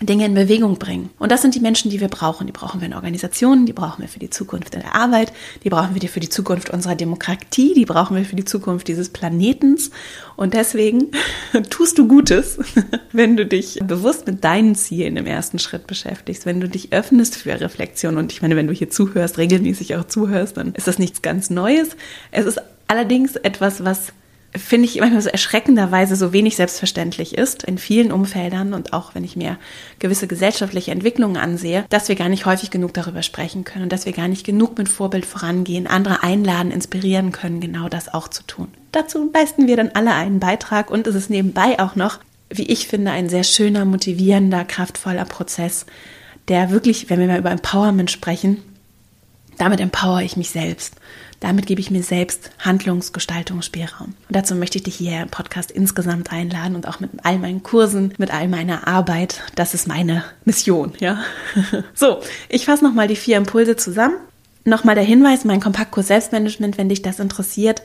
Dinge 0.00 0.26
in 0.26 0.34
Bewegung 0.34 0.78
bringen. 0.78 1.10
Und 1.18 1.30
das 1.30 1.42
sind 1.42 1.54
die 1.54 1.60
Menschen, 1.60 1.90
die 1.90 2.00
wir 2.00 2.08
brauchen. 2.08 2.46
Die 2.46 2.52
brauchen 2.52 2.80
wir 2.80 2.86
in 2.86 2.94
Organisationen, 2.94 3.64
die 3.64 3.72
brauchen 3.72 4.02
wir 4.02 4.08
für 4.08 4.18
die 4.18 4.28
Zukunft 4.28 4.74
der 4.74 4.94
Arbeit, 4.94 5.32
die 5.62 5.70
brauchen 5.70 5.94
wir 5.94 6.08
für 6.08 6.20
die 6.20 6.28
Zukunft 6.28 6.70
unserer 6.70 6.96
Demokratie, 6.96 7.74
die 7.74 7.84
brauchen 7.84 8.16
wir 8.16 8.24
für 8.24 8.36
die 8.36 8.44
Zukunft 8.44 8.88
dieses 8.88 9.08
Planetens. 9.10 9.90
Und 10.36 10.54
deswegen 10.54 11.12
tust 11.70 11.98
du 11.98 12.08
Gutes, 12.08 12.58
wenn 13.12 13.36
du 13.36 13.46
dich 13.46 13.78
bewusst 13.86 14.26
mit 14.26 14.42
deinen 14.42 14.74
Zielen 14.74 15.16
im 15.16 15.26
ersten 15.26 15.58
Schritt 15.60 15.86
beschäftigst, 15.86 16.44
wenn 16.44 16.60
du 16.60 16.68
dich 16.68 16.92
öffnest 16.92 17.36
für 17.36 17.58
Reflexion. 17.60 18.16
Und 18.16 18.32
ich 18.32 18.42
meine, 18.42 18.56
wenn 18.56 18.66
du 18.66 18.72
hier 18.72 18.90
zuhörst, 18.90 19.38
regelmäßig 19.38 19.94
auch 19.96 20.04
zuhörst, 20.04 20.56
dann 20.56 20.74
ist 20.74 20.88
das 20.88 20.98
nichts 20.98 21.22
ganz 21.22 21.50
Neues. 21.50 21.90
Es 22.32 22.46
ist 22.46 22.60
allerdings 22.88 23.36
etwas, 23.36 23.84
was 23.84 24.12
finde 24.56 24.88
ich 24.88 25.00
manchmal 25.00 25.22
so 25.22 25.28
erschreckenderweise 25.28 26.16
so 26.16 26.32
wenig 26.32 26.56
selbstverständlich 26.56 27.36
ist 27.36 27.64
in 27.64 27.78
vielen 27.78 28.12
Umfeldern 28.12 28.72
und 28.72 28.92
auch 28.92 29.14
wenn 29.14 29.24
ich 29.24 29.36
mir 29.36 29.58
gewisse 29.98 30.26
gesellschaftliche 30.26 30.92
Entwicklungen 30.92 31.36
ansehe, 31.36 31.84
dass 31.90 32.08
wir 32.08 32.14
gar 32.14 32.28
nicht 32.28 32.46
häufig 32.46 32.70
genug 32.70 32.94
darüber 32.94 33.22
sprechen 33.22 33.64
können 33.64 33.84
und 33.84 33.92
dass 33.92 34.06
wir 34.06 34.12
gar 34.12 34.28
nicht 34.28 34.46
genug 34.46 34.78
mit 34.78 34.88
Vorbild 34.88 35.26
vorangehen, 35.26 35.86
andere 35.86 36.22
einladen, 36.22 36.70
inspirieren 36.70 37.32
können, 37.32 37.60
genau 37.60 37.88
das 37.88 38.12
auch 38.12 38.28
zu 38.28 38.44
tun. 38.44 38.68
Dazu 38.92 39.30
leisten 39.32 39.66
wir 39.66 39.76
dann 39.76 39.90
alle 39.94 40.14
einen 40.14 40.38
Beitrag 40.38 40.90
und 40.90 41.06
es 41.06 41.16
ist 41.16 41.30
nebenbei 41.30 41.80
auch 41.80 41.96
noch, 41.96 42.20
wie 42.48 42.70
ich 42.70 42.86
finde, 42.86 43.10
ein 43.10 43.28
sehr 43.28 43.44
schöner, 43.44 43.84
motivierender, 43.84 44.64
kraftvoller 44.64 45.24
Prozess, 45.24 45.86
der 46.46 46.70
wirklich, 46.70 47.10
wenn 47.10 47.18
wir 47.18 47.26
mal 47.26 47.38
über 47.38 47.50
Empowerment 47.50 48.10
sprechen, 48.10 48.62
damit 49.58 49.80
empower 49.80 50.20
ich 50.20 50.36
mich 50.36 50.50
selbst. 50.50 50.94
Damit 51.40 51.66
gebe 51.66 51.80
ich 51.80 51.90
mir 51.90 52.02
selbst 52.02 52.50
Handlungsgestaltungsspielraum. 52.58 54.06
Und 54.06 54.16
dazu 54.30 54.54
möchte 54.54 54.78
ich 54.78 54.84
dich 54.84 54.94
hier 54.94 55.20
im 55.20 55.28
Podcast 55.28 55.70
insgesamt 55.70 56.32
einladen 56.32 56.74
und 56.74 56.88
auch 56.88 57.00
mit 57.00 57.10
all 57.22 57.38
meinen 57.38 57.62
Kursen, 57.62 58.14
mit 58.16 58.32
all 58.32 58.48
meiner 58.48 58.86
Arbeit. 58.86 59.42
Das 59.54 59.74
ist 59.74 59.86
meine 59.86 60.24
Mission, 60.44 60.94
ja. 61.00 61.18
So, 61.94 62.20
ich 62.48 62.64
fasse 62.64 62.84
nochmal 62.84 63.08
die 63.08 63.16
vier 63.16 63.36
Impulse 63.36 63.76
zusammen. 63.76 64.16
Nochmal 64.64 64.94
der 64.94 65.04
Hinweis, 65.04 65.44
mein 65.44 65.60
Kompaktkurs 65.60 66.06
Selbstmanagement, 66.06 66.78
wenn 66.78 66.88
dich 66.88 67.02
das 67.02 67.20
interessiert, 67.20 67.82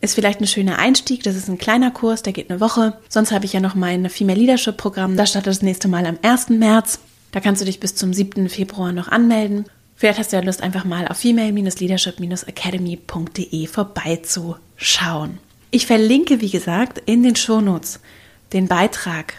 ist 0.00 0.14
vielleicht 0.14 0.40
ein 0.40 0.46
schöner 0.46 0.78
Einstieg. 0.78 1.22
Das 1.22 1.36
ist 1.36 1.48
ein 1.48 1.58
kleiner 1.58 1.90
Kurs, 1.90 2.22
der 2.22 2.32
geht 2.32 2.50
eine 2.50 2.60
Woche. 2.60 2.96
Sonst 3.08 3.32
habe 3.32 3.44
ich 3.44 3.52
ja 3.52 3.60
noch 3.60 3.74
mein 3.74 4.08
Female 4.08 4.38
Leadership 4.38 4.76
Programm. 4.76 5.16
Das 5.16 5.30
startet 5.30 5.50
das 5.50 5.62
nächste 5.62 5.88
Mal 5.88 6.06
am 6.06 6.18
1. 6.22 6.50
März. 6.50 7.00
Da 7.32 7.40
kannst 7.40 7.60
du 7.60 7.66
dich 7.66 7.80
bis 7.80 7.94
zum 7.94 8.14
7. 8.14 8.48
Februar 8.48 8.92
noch 8.92 9.08
anmelden. 9.08 9.66
Vielleicht 9.96 10.18
hast 10.18 10.32
du 10.32 10.36
ja 10.36 10.42
Lust, 10.42 10.62
einfach 10.62 10.84
mal 10.84 11.08
auf 11.08 11.16
female-leadership-academy.de 11.16 13.66
vorbeizuschauen. 13.66 15.38
Ich 15.70 15.86
verlinke, 15.86 16.42
wie 16.42 16.50
gesagt, 16.50 17.00
in 17.06 17.22
den 17.22 17.34
Shownotes 17.34 18.00
den 18.52 18.68
Beitrag 18.68 19.32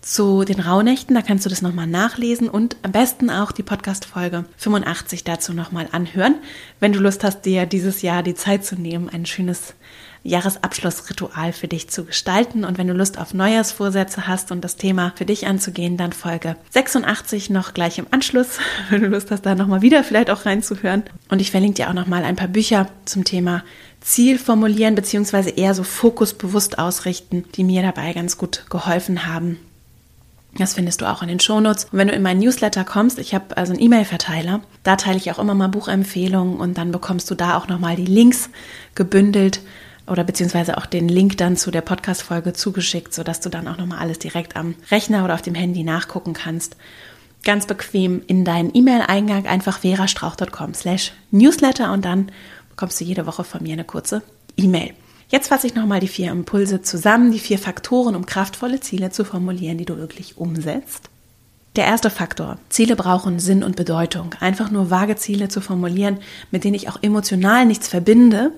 zu 0.00 0.44
den 0.44 0.60
Rauhnächten. 0.60 1.16
Da 1.16 1.22
kannst 1.22 1.44
du 1.44 1.50
das 1.50 1.60
nochmal 1.60 1.88
nachlesen 1.88 2.48
und 2.48 2.76
am 2.82 2.92
besten 2.92 3.30
auch 3.30 3.50
die 3.50 3.64
Podcast-Folge 3.64 4.44
85 4.56 5.24
dazu 5.24 5.52
nochmal 5.52 5.88
anhören, 5.90 6.36
wenn 6.78 6.92
du 6.92 7.00
Lust 7.00 7.24
hast, 7.24 7.40
dir 7.42 7.66
dieses 7.66 8.02
Jahr 8.02 8.22
die 8.22 8.36
Zeit 8.36 8.64
zu 8.64 8.76
nehmen, 8.76 9.08
ein 9.08 9.26
schönes 9.26 9.74
Jahresabschlussritual 10.26 11.52
für 11.52 11.68
dich 11.68 11.88
zu 11.88 12.04
gestalten. 12.04 12.64
Und 12.64 12.78
wenn 12.78 12.88
du 12.88 12.94
Lust 12.94 13.18
auf 13.18 13.34
Neujahrsvorsätze 13.34 14.26
hast 14.26 14.52
und 14.52 14.62
das 14.62 14.76
Thema 14.76 15.12
für 15.16 15.24
dich 15.24 15.46
anzugehen, 15.46 15.96
dann 15.96 16.12
Folge 16.12 16.56
86 16.70 17.50
noch 17.50 17.74
gleich 17.74 17.98
im 17.98 18.06
Anschluss, 18.10 18.58
wenn 18.90 19.02
du 19.02 19.08
Lust 19.08 19.30
hast, 19.30 19.46
da 19.46 19.54
nochmal 19.54 19.82
wieder 19.82 20.04
vielleicht 20.04 20.30
auch 20.30 20.46
reinzuhören. 20.46 21.04
Und 21.28 21.40
ich 21.40 21.50
verlinke 21.50 21.76
dir 21.76 21.88
auch 21.88 21.94
nochmal 21.94 22.24
ein 22.24 22.36
paar 22.36 22.48
Bücher 22.48 22.88
zum 23.04 23.24
Thema 23.24 23.62
Ziel 24.00 24.38
formulieren, 24.38 24.94
beziehungsweise 24.94 25.50
eher 25.50 25.74
so 25.74 25.82
Fokus 25.82 26.34
bewusst 26.34 26.78
ausrichten, 26.78 27.44
die 27.54 27.64
mir 27.64 27.82
dabei 27.82 28.12
ganz 28.12 28.38
gut 28.38 28.66
geholfen 28.68 29.26
haben. 29.26 29.58
Das 30.58 30.74
findest 30.74 31.00
du 31.00 31.06
auch 31.06 31.22
in 31.22 31.28
den 31.28 31.40
Shownotes. 31.40 31.84
Und 31.86 31.98
wenn 31.98 32.08
du 32.08 32.14
in 32.14 32.22
meinen 32.22 32.40
Newsletter 32.40 32.84
kommst, 32.84 33.18
ich 33.18 33.34
habe 33.34 33.56
also 33.56 33.72
einen 33.72 33.82
E-Mail-Verteiler, 33.82 34.62
da 34.84 34.96
teile 34.96 35.18
ich 35.18 35.30
auch 35.30 35.38
immer 35.38 35.54
mal 35.54 35.68
Buchempfehlungen 35.68 36.56
und 36.56 36.78
dann 36.78 36.92
bekommst 36.92 37.30
du 37.30 37.34
da 37.34 37.58
auch 37.58 37.68
nochmal 37.68 37.96
die 37.96 38.06
Links 38.06 38.48
gebündelt 38.94 39.60
oder 40.06 40.24
beziehungsweise 40.24 40.78
auch 40.78 40.86
den 40.86 41.08
Link 41.08 41.36
dann 41.38 41.56
zu 41.56 41.70
der 41.70 41.80
Podcast-Folge 41.80 42.52
zugeschickt, 42.52 43.12
sodass 43.12 43.40
du 43.40 43.48
dann 43.48 43.68
auch 43.68 43.76
nochmal 43.76 43.98
alles 43.98 44.18
direkt 44.18 44.56
am 44.56 44.74
Rechner 44.90 45.24
oder 45.24 45.34
auf 45.34 45.42
dem 45.42 45.54
Handy 45.54 45.82
nachgucken 45.82 46.32
kannst. 46.32 46.76
Ganz 47.44 47.66
bequem 47.66 48.22
in 48.26 48.44
deinen 48.44 48.74
E-Mail-Eingang 48.74 49.46
einfach 49.46 49.78
verastrauch.com 49.78 50.74
slash 50.74 51.12
newsletter 51.30 51.92
und 51.92 52.04
dann 52.04 52.30
bekommst 52.70 53.00
du 53.00 53.04
jede 53.04 53.26
Woche 53.26 53.44
von 53.44 53.62
mir 53.62 53.72
eine 53.72 53.84
kurze 53.84 54.22
E-Mail. 54.56 54.94
Jetzt 55.28 55.48
fasse 55.48 55.66
ich 55.66 55.74
nochmal 55.74 56.00
die 56.00 56.08
vier 56.08 56.30
Impulse 56.30 56.82
zusammen, 56.82 57.32
die 57.32 57.40
vier 57.40 57.58
Faktoren, 57.58 58.14
um 58.14 58.26
kraftvolle 58.26 58.80
Ziele 58.80 59.10
zu 59.10 59.24
formulieren, 59.24 59.78
die 59.78 59.84
du 59.84 59.96
wirklich 59.96 60.36
umsetzt. 60.36 61.10
Der 61.74 61.84
erste 61.84 62.10
Faktor. 62.10 62.58
Ziele 62.68 62.96
brauchen 62.96 63.38
Sinn 63.38 63.62
und 63.62 63.76
Bedeutung. 63.76 64.34
Einfach 64.40 64.70
nur 64.70 64.90
vage 64.90 65.16
Ziele 65.16 65.48
zu 65.48 65.60
formulieren, 65.60 66.18
mit 66.50 66.64
denen 66.64 66.74
ich 66.74 66.88
auch 66.88 67.02
emotional 67.02 67.66
nichts 67.66 67.88
verbinde, 67.88 68.52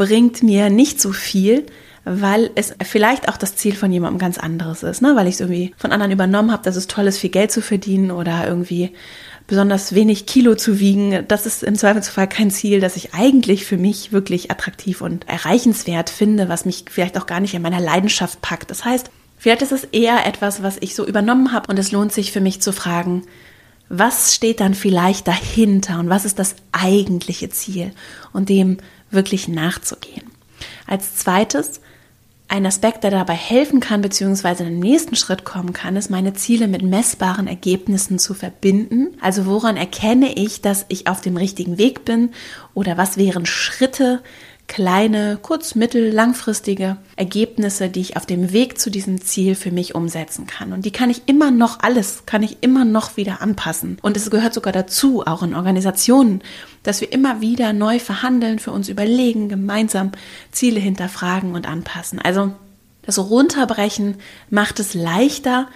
bringt 0.00 0.42
mir 0.42 0.70
nicht 0.70 0.98
so 0.98 1.12
viel, 1.12 1.66
weil 2.06 2.50
es 2.54 2.74
vielleicht 2.82 3.28
auch 3.28 3.36
das 3.36 3.54
Ziel 3.54 3.74
von 3.74 3.92
jemandem 3.92 4.18
ganz 4.18 4.38
anderes 4.38 4.82
ist, 4.82 5.02
ne? 5.02 5.14
weil 5.14 5.26
ich 5.26 5.34
es 5.34 5.40
irgendwie 5.40 5.74
von 5.76 5.92
anderen 5.92 6.10
übernommen 6.10 6.52
habe, 6.52 6.62
dass 6.62 6.76
es 6.76 6.86
toll 6.86 7.06
ist, 7.06 7.18
viel 7.18 7.28
Geld 7.28 7.52
zu 7.52 7.60
verdienen 7.60 8.10
oder 8.10 8.46
irgendwie 8.48 8.92
besonders 9.46 9.94
wenig 9.94 10.24
Kilo 10.24 10.54
zu 10.54 10.80
wiegen. 10.80 11.26
Das 11.28 11.44
ist 11.44 11.62
im 11.62 11.74
Zweifelsfall 11.74 12.28
kein 12.28 12.50
Ziel, 12.50 12.80
das 12.80 12.96
ich 12.96 13.12
eigentlich 13.12 13.66
für 13.66 13.76
mich 13.76 14.10
wirklich 14.10 14.50
attraktiv 14.50 15.02
und 15.02 15.28
erreichenswert 15.28 16.08
finde, 16.08 16.48
was 16.48 16.64
mich 16.64 16.86
vielleicht 16.88 17.18
auch 17.18 17.26
gar 17.26 17.40
nicht 17.40 17.52
in 17.52 17.60
meiner 17.60 17.80
Leidenschaft 17.80 18.40
packt. 18.40 18.70
Das 18.70 18.86
heißt, 18.86 19.10
vielleicht 19.36 19.60
ist 19.60 19.72
es 19.72 19.84
eher 19.84 20.26
etwas, 20.26 20.62
was 20.62 20.78
ich 20.80 20.94
so 20.94 21.04
übernommen 21.06 21.52
habe 21.52 21.70
und 21.70 21.78
es 21.78 21.92
lohnt 21.92 22.14
sich 22.14 22.32
für 22.32 22.40
mich 22.40 22.62
zu 22.62 22.72
fragen, 22.72 23.24
was 23.90 24.34
steht 24.34 24.60
dann 24.60 24.72
vielleicht 24.72 25.28
dahinter 25.28 25.98
und 25.98 26.08
was 26.08 26.24
ist 26.24 26.38
das 26.38 26.54
eigentliche 26.72 27.50
Ziel 27.50 27.92
und 28.32 28.48
dem 28.48 28.78
wirklich 29.10 29.48
nachzugehen. 29.48 30.30
Als 30.86 31.16
zweites, 31.16 31.80
ein 32.50 32.66
Aspekt, 32.66 33.04
der 33.04 33.12
dabei 33.12 33.34
helfen 33.34 33.78
kann, 33.78 34.00
beziehungsweise 34.00 34.64
in 34.64 34.70
den 34.70 34.78
nächsten 34.80 35.14
Schritt 35.14 35.44
kommen 35.44 35.72
kann, 35.72 35.94
ist, 35.94 36.10
meine 36.10 36.32
Ziele 36.32 36.66
mit 36.66 36.82
messbaren 36.82 37.46
Ergebnissen 37.46 38.18
zu 38.18 38.34
verbinden. 38.34 39.16
Also 39.20 39.46
woran 39.46 39.76
erkenne 39.76 40.32
ich, 40.32 40.60
dass 40.60 40.84
ich 40.88 41.06
auf 41.06 41.20
dem 41.20 41.36
richtigen 41.36 41.78
Weg 41.78 42.04
bin 42.04 42.30
oder 42.74 42.96
was 42.96 43.16
wären 43.16 43.46
Schritte, 43.46 44.20
kleine, 44.70 45.36
kurz-, 45.42 45.74
mittel-, 45.74 46.12
langfristige 46.12 46.96
Ergebnisse, 47.16 47.88
die 47.88 48.00
ich 48.00 48.16
auf 48.16 48.24
dem 48.24 48.52
Weg 48.52 48.78
zu 48.78 48.88
diesem 48.88 49.20
Ziel 49.20 49.56
für 49.56 49.72
mich 49.72 49.96
umsetzen 49.96 50.46
kann. 50.46 50.72
Und 50.72 50.84
die 50.84 50.92
kann 50.92 51.10
ich 51.10 51.22
immer 51.26 51.50
noch 51.50 51.80
alles, 51.80 52.22
kann 52.24 52.44
ich 52.44 52.58
immer 52.60 52.84
noch 52.84 53.16
wieder 53.16 53.42
anpassen. 53.42 53.98
Und 54.00 54.16
es 54.16 54.30
gehört 54.30 54.54
sogar 54.54 54.72
dazu, 54.72 55.26
auch 55.26 55.42
in 55.42 55.56
Organisationen, 55.56 56.40
dass 56.84 57.00
wir 57.00 57.12
immer 57.12 57.40
wieder 57.40 57.72
neu 57.72 57.98
verhandeln, 57.98 58.60
für 58.60 58.70
uns 58.70 58.88
überlegen, 58.88 59.48
gemeinsam 59.48 60.12
Ziele 60.52 60.78
hinterfragen 60.78 61.54
und 61.54 61.68
anpassen. 61.68 62.20
Also 62.20 62.52
das 63.02 63.18
Runterbrechen 63.18 64.18
macht 64.50 64.78
es 64.78 64.94
leichter, 64.94 65.66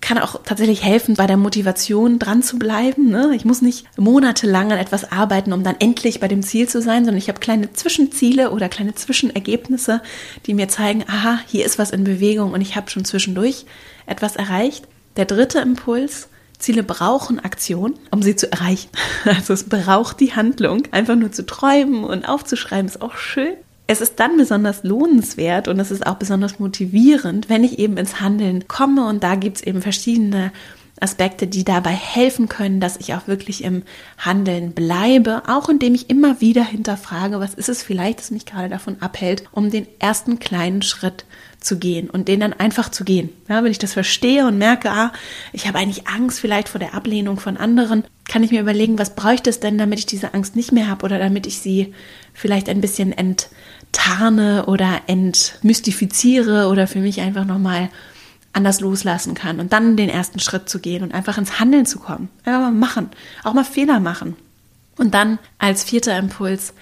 kann 0.00 0.18
auch 0.18 0.42
tatsächlich 0.44 0.82
helfen, 0.82 1.14
bei 1.14 1.26
der 1.26 1.36
Motivation 1.36 2.18
dran 2.18 2.42
zu 2.42 2.58
bleiben. 2.58 3.08
Ne? 3.08 3.32
Ich 3.34 3.44
muss 3.44 3.62
nicht 3.62 3.86
monatelang 3.98 4.72
an 4.72 4.78
etwas 4.78 5.10
arbeiten, 5.10 5.52
um 5.52 5.62
dann 5.62 5.76
endlich 5.78 6.20
bei 6.20 6.28
dem 6.28 6.42
Ziel 6.42 6.68
zu 6.68 6.82
sein, 6.82 7.04
sondern 7.04 7.16
ich 7.16 7.28
habe 7.28 7.40
kleine 7.40 7.72
Zwischenziele 7.72 8.50
oder 8.50 8.68
kleine 8.68 8.94
Zwischenergebnisse, 8.94 10.02
die 10.46 10.54
mir 10.54 10.68
zeigen, 10.68 11.04
aha, 11.08 11.40
hier 11.46 11.64
ist 11.64 11.78
was 11.78 11.90
in 11.90 12.04
Bewegung 12.04 12.52
und 12.52 12.60
ich 12.60 12.76
habe 12.76 12.90
schon 12.90 13.04
zwischendurch 13.04 13.66
etwas 14.06 14.36
erreicht. 14.36 14.86
Der 15.16 15.24
dritte 15.24 15.60
Impuls, 15.60 16.28
Ziele 16.58 16.82
brauchen 16.82 17.40
Aktion, 17.40 17.94
um 18.10 18.22
sie 18.22 18.36
zu 18.36 18.50
erreichen. 18.50 18.90
Also 19.24 19.54
es 19.54 19.64
braucht 19.64 20.20
die 20.20 20.34
Handlung. 20.34 20.82
Einfach 20.90 21.16
nur 21.16 21.32
zu 21.32 21.46
träumen 21.46 22.04
und 22.04 22.28
aufzuschreiben 22.28 22.86
ist 22.86 23.00
auch 23.00 23.16
schön 23.16 23.54
es 23.86 24.00
ist 24.00 24.18
dann 24.18 24.36
besonders 24.36 24.82
lohnenswert 24.82 25.68
und 25.68 25.78
es 25.78 25.90
ist 25.90 26.06
auch 26.06 26.14
besonders 26.14 26.58
motivierend, 26.58 27.48
wenn 27.48 27.64
ich 27.64 27.78
eben 27.78 27.96
ins 27.98 28.20
Handeln 28.20 28.66
komme. 28.66 29.06
Und 29.06 29.22
da 29.22 29.34
gibt 29.34 29.58
es 29.58 29.62
eben 29.62 29.82
verschiedene 29.82 30.52
Aspekte, 31.00 31.46
die 31.46 31.64
dabei 31.64 31.90
helfen 31.90 32.48
können, 32.48 32.80
dass 32.80 32.96
ich 32.96 33.14
auch 33.14 33.26
wirklich 33.26 33.62
im 33.64 33.82
Handeln 34.16 34.72
bleibe, 34.72 35.42
auch 35.48 35.68
indem 35.68 35.94
ich 35.94 36.08
immer 36.08 36.40
wieder 36.40 36.64
hinterfrage, 36.64 37.40
was 37.40 37.54
ist 37.54 37.68
es 37.68 37.82
vielleicht, 37.82 38.20
das 38.20 38.30
mich 38.30 38.46
gerade 38.46 38.68
davon 38.68 38.96
abhält, 39.00 39.44
um 39.52 39.70
den 39.70 39.86
ersten 39.98 40.38
kleinen 40.38 40.82
Schritt 40.82 41.24
zu 41.60 41.78
gehen 41.78 42.08
und 42.08 42.28
den 42.28 42.40
dann 42.40 42.52
einfach 42.52 42.90
zu 42.90 43.04
gehen. 43.04 43.30
Ja, 43.48 43.64
wenn 43.64 43.72
ich 43.72 43.78
das 43.78 43.94
verstehe 43.94 44.46
und 44.46 44.56
merke, 44.56 44.90
ah, 44.90 45.12
ich 45.52 45.66
habe 45.66 45.78
eigentlich 45.78 46.06
Angst 46.06 46.38
vielleicht 46.38 46.68
vor 46.68 46.78
der 46.78 46.94
Ablehnung 46.94 47.40
von 47.40 47.56
anderen, 47.56 48.04
kann 48.28 48.42
ich 48.42 48.52
mir 48.52 48.60
überlegen, 48.60 48.98
was 48.98 49.14
bräuchte 49.14 49.50
es 49.50 49.60
denn, 49.60 49.78
damit 49.78 49.98
ich 49.98 50.06
diese 50.06 50.32
Angst 50.32 50.56
nicht 50.56 50.72
mehr 50.72 50.88
habe 50.88 51.04
oder 51.04 51.18
damit 51.18 51.46
ich 51.46 51.58
sie 51.58 51.92
vielleicht 52.32 52.68
ein 52.68 52.80
bisschen 52.80 53.12
ent 53.12 53.48
tarne 53.94 54.66
oder 54.66 55.00
entmystifiziere 55.06 56.68
oder 56.68 56.86
für 56.86 56.98
mich 56.98 57.20
einfach 57.22 57.46
nochmal 57.46 57.88
anders 58.52 58.80
loslassen 58.80 59.34
kann 59.34 59.58
und 59.60 59.72
dann 59.72 59.96
den 59.96 60.08
ersten 60.08 60.38
Schritt 60.38 60.68
zu 60.68 60.78
gehen 60.78 61.02
und 61.02 61.14
einfach 61.14 61.38
ins 61.38 61.58
Handeln 61.58 61.86
zu 61.86 61.98
kommen. 61.98 62.28
Einfach 62.44 62.60
mal 62.60 62.72
machen, 62.72 63.10
auch 63.42 63.54
mal 63.54 63.64
Fehler 63.64 64.00
machen. 64.00 64.36
Und 64.96 65.14
dann 65.14 65.38
als 65.58 65.82
vierter 65.82 66.16
Impuls, 66.18 66.74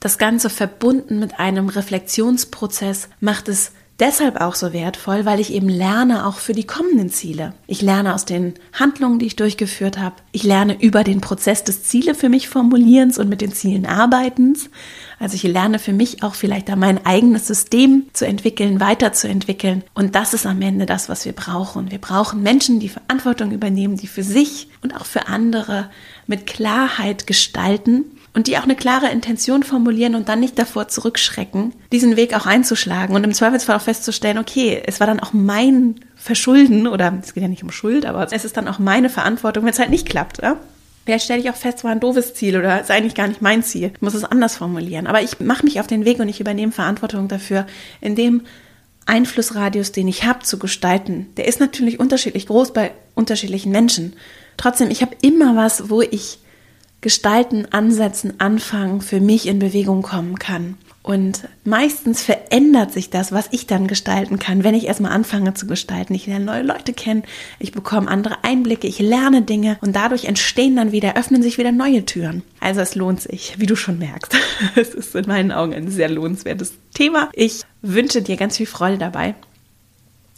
das 0.00 0.18
Ganze 0.18 0.50
verbunden 0.50 1.20
mit 1.20 1.38
einem 1.38 1.68
Reflexionsprozess 1.68 3.08
macht 3.20 3.48
es 3.48 3.72
deshalb 4.00 4.40
auch 4.40 4.54
so 4.54 4.72
wertvoll, 4.72 5.24
weil 5.24 5.40
ich 5.40 5.52
eben 5.52 5.68
lerne 5.68 6.26
auch 6.26 6.38
für 6.38 6.52
die 6.52 6.66
kommenden 6.66 7.10
Ziele. 7.10 7.54
Ich 7.66 7.80
lerne 7.80 8.14
aus 8.14 8.24
den 8.24 8.54
Handlungen, 8.72 9.18
die 9.18 9.26
ich 9.26 9.36
durchgeführt 9.36 9.98
habe. 9.98 10.16
Ich 10.32 10.42
lerne 10.42 10.80
über 10.82 11.04
den 11.04 11.20
Prozess 11.20 11.64
des 11.64 11.84
Ziele 11.84 12.14
für 12.14 12.28
mich 12.28 12.48
formulierens 12.48 13.18
und 13.18 13.28
mit 13.28 13.40
den 13.40 13.52
Zielen 13.52 13.86
arbeitens. 13.86 14.68
Also 15.18 15.36
ich 15.36 15.42
lerne 15.42 15.78
für 15.78 15.92
mich 15.92 16.22
auch 16.22 16.34
vielleicht 16.34 16.68
da 16.68 16.76
mein 16.76 17.04
eigenes 17.06 17.46
System 17.46 18.06
zu 18.12 18.26
entwickeln, 18.26 18.80
weiterzuentwickeln. 18.80 19.84
Und 19.94 20.14
das 20.14 20.34
ist 20.34 20.46
am 20.46 20.60
Ende 20.62 20.86
das, 20.86 21.08
was 21.08 21.24
wir 21.24 21.32
brauchen. 21.32 21.90
Wir 21.90 21.98
brauchen 21.98 22.42
Menschen, 22.42 22.80
die 22.80 22.88
Verantwortung 22.88 23.52
übernehmen, 23.52 23.96
die 23.96 24.06
für 24.06 24.22
sich 24.22 24.68
und 24.82 24.94
auch 24.94 25.06
für 25.06 25.28
andere 25.28 25.90
mit 26.26 26.46
Klarheit 26.46 27.26
gestalten 27.26 28.04
und 28.34 28.48
die 28.48 28.58
auch 28.58 28.64
eine 28.64 28.76
klare 28.76 29.10
Intention 29.10 29.62
formulieren 29.62 30.14
und 30.14 30.28
dann 30.28 30.40
nicht 30.40 30.58
davor 30.58 30.88
zurückschrecken, 30.88 31.72
diesen 31.92 32.16
Weg 32.16 32.34
auch 32.34 32.46
einzuschlagen 32.46 33.14
und 33.14 33.24
im 33.24 33.32
Zweifelsfall 33.32 33.76
auch 33.76 33.82
festzustellen, 33.82 34.38
okay, 34.38 34.82
es 34.84 35.00
war 35.00 35.06
dann 35.06 35.20
auch 35.20 35.32
mein 35.32 36.00
Verschulden 36.16 36.88
oder 36.88 37.16
es 37.22 37.34
geht 37.34 37.42
ja 37.42 37.48
nicht 37.48 37.62
um 37.62 37.70
Schuld, 37.70 38.04
aber 38.06 38.26
es 38.32 38.44
ist 38.44 38.56
dann 38.56 38.68
auch 38.68 38.78
meine 38.78 39.08
Verantwortung, 39.08 39.64
wenn 39.64 39.72
es 39.72 39.78
halt 39.78 39.90
nicht 39.90 40.08
klappt. 40.08 40.42
Ja? 40.42 40.56
Vielleicht 41.04 41.26
stelle 41.26 41.40
ich 41.40 41.50
auch 41.50 41.56
fest, 41.56 41.84
war 41.84 41.90
ein 41.90 42.00
doofes 42.00 42.34
Ziel 42.34 42.56
oder 42.56 42.80
ist 42.80 42.90
eigentlich 42.90 43.14
gar 43.14 43.28
nicht 43.28 43.42
mein 43.42 43.62
Ziel. 43.62 43.90
Ich 43.94 44.00
muss 44.00 44.14
es 44.14 44.24
anders 44.24 44.56
formulieren. 44.56 45.06
Aber 45.06 45.20
ich 45.20 45.38
mache 45.38 45.64
mich 45.64 45.80
auf 45.80 45.86
den 45.86 46.04
Weg 46.04 46.18
und 46.18 46.28
ich 46.28 46.40
übernehme 46.40 46.72
Verantwortung 46.72 47.28
dafür, 47.28 47.66
in 48.00 48.16
dem 48.16 48.42
Einflussradius, 49.06 49.92
den 49.92 50.08
ich 50.08 50.24
habe, 50.24 50.40
zu 50.44 50.58
gestalten. 50.58 51.26
Der 51.36 51.46
ist 51.46 51.60
natürlich 51.60 52.00
unterschiedlich 52.00 52.46
groß 52.46 52.72
bei 52.72 52.92
unterschiedlichen 53.14 53.70
Menschen. 53.70 54.14
Trotzdem, 54.56 54.90
ich 54.90 55.02
habe 55.02 55.16
immer 55.20 55.56
was, 55.56 55.90
wo 55.90 56.00
ich 56.00 56.38
gestalten, 57.02 57.66
ansetzen, 57.70 58.40
anfangen, 58.40 59.02
für 59.02 59.20
mich 59.20 59.46
in 59.46 59.58
Bewegung 59.58 60.00
kommen 60.00 60.38
kann. 60.38 60.78
Und 61.04 61.48
meistens 61.64 62.22
verändert 62.22 62.90
sich 62.90 63.10
das, 63.10 63.30
was 63.30 63.48
ich 63.50 63.66
dann 63.66 63.88
gestalten 63.88 64.38
kann, 64.38 64.64
wenn 64.64 64.74
ich 64.74 64.86
erstmal 64.86 65.12
anfange 65.12 65.52
zu 65.52 65.66
gestalten. 65.66 66.14
Ich 66.14 66.26
lerne 66.26 66.46
neue 66.46 66.62
Leute 66.62 66.94
kennen, 66.94 67.24
ich 67.58 67.72
bekomme 67.72 68.08
andere 68.08 68.42
Einblicke, 68.42 68.86
ich 68.86 69.00
lerne 69.00 69.42
Dinge 69.42 69.76
und 69.82 69.94
dadurch 69.94 70.24
entstehen 70.24 70.76
dann 70.76 70.92
wieder, 70.92 71.14
öffnen 71.14 71.42
sich 71.42 71.58
wieder 71.58 71.72
neue 71.72 72.06
Türen. 72.06 72.42
Also 72.58 72.80
es 72.80 72.94
lohnt 72.94 73.20
sich, 73.20 73.56
wie 73.58 73.66
du 73.66 73.76
schon 73.76 73.98
merkst. 73.98 74.34
Es 74.76 74.94
ist 74.94 75.14
in 75.14 75.26
meinen 75.26 75.52
Augen 75.52 75.74
ein 75.74 75.90
sehr 75.90 76.08
lohnenswertes 76.08 76.72
Thema. 76.94 77.28
Ich 77.34 77.64
wünsche 77.82 78.22
dir 78.22 78.36
ganz 78.36 78.56
viel 78.56 78.66
Freude 78.66 78.96
dabei 78.96 79.34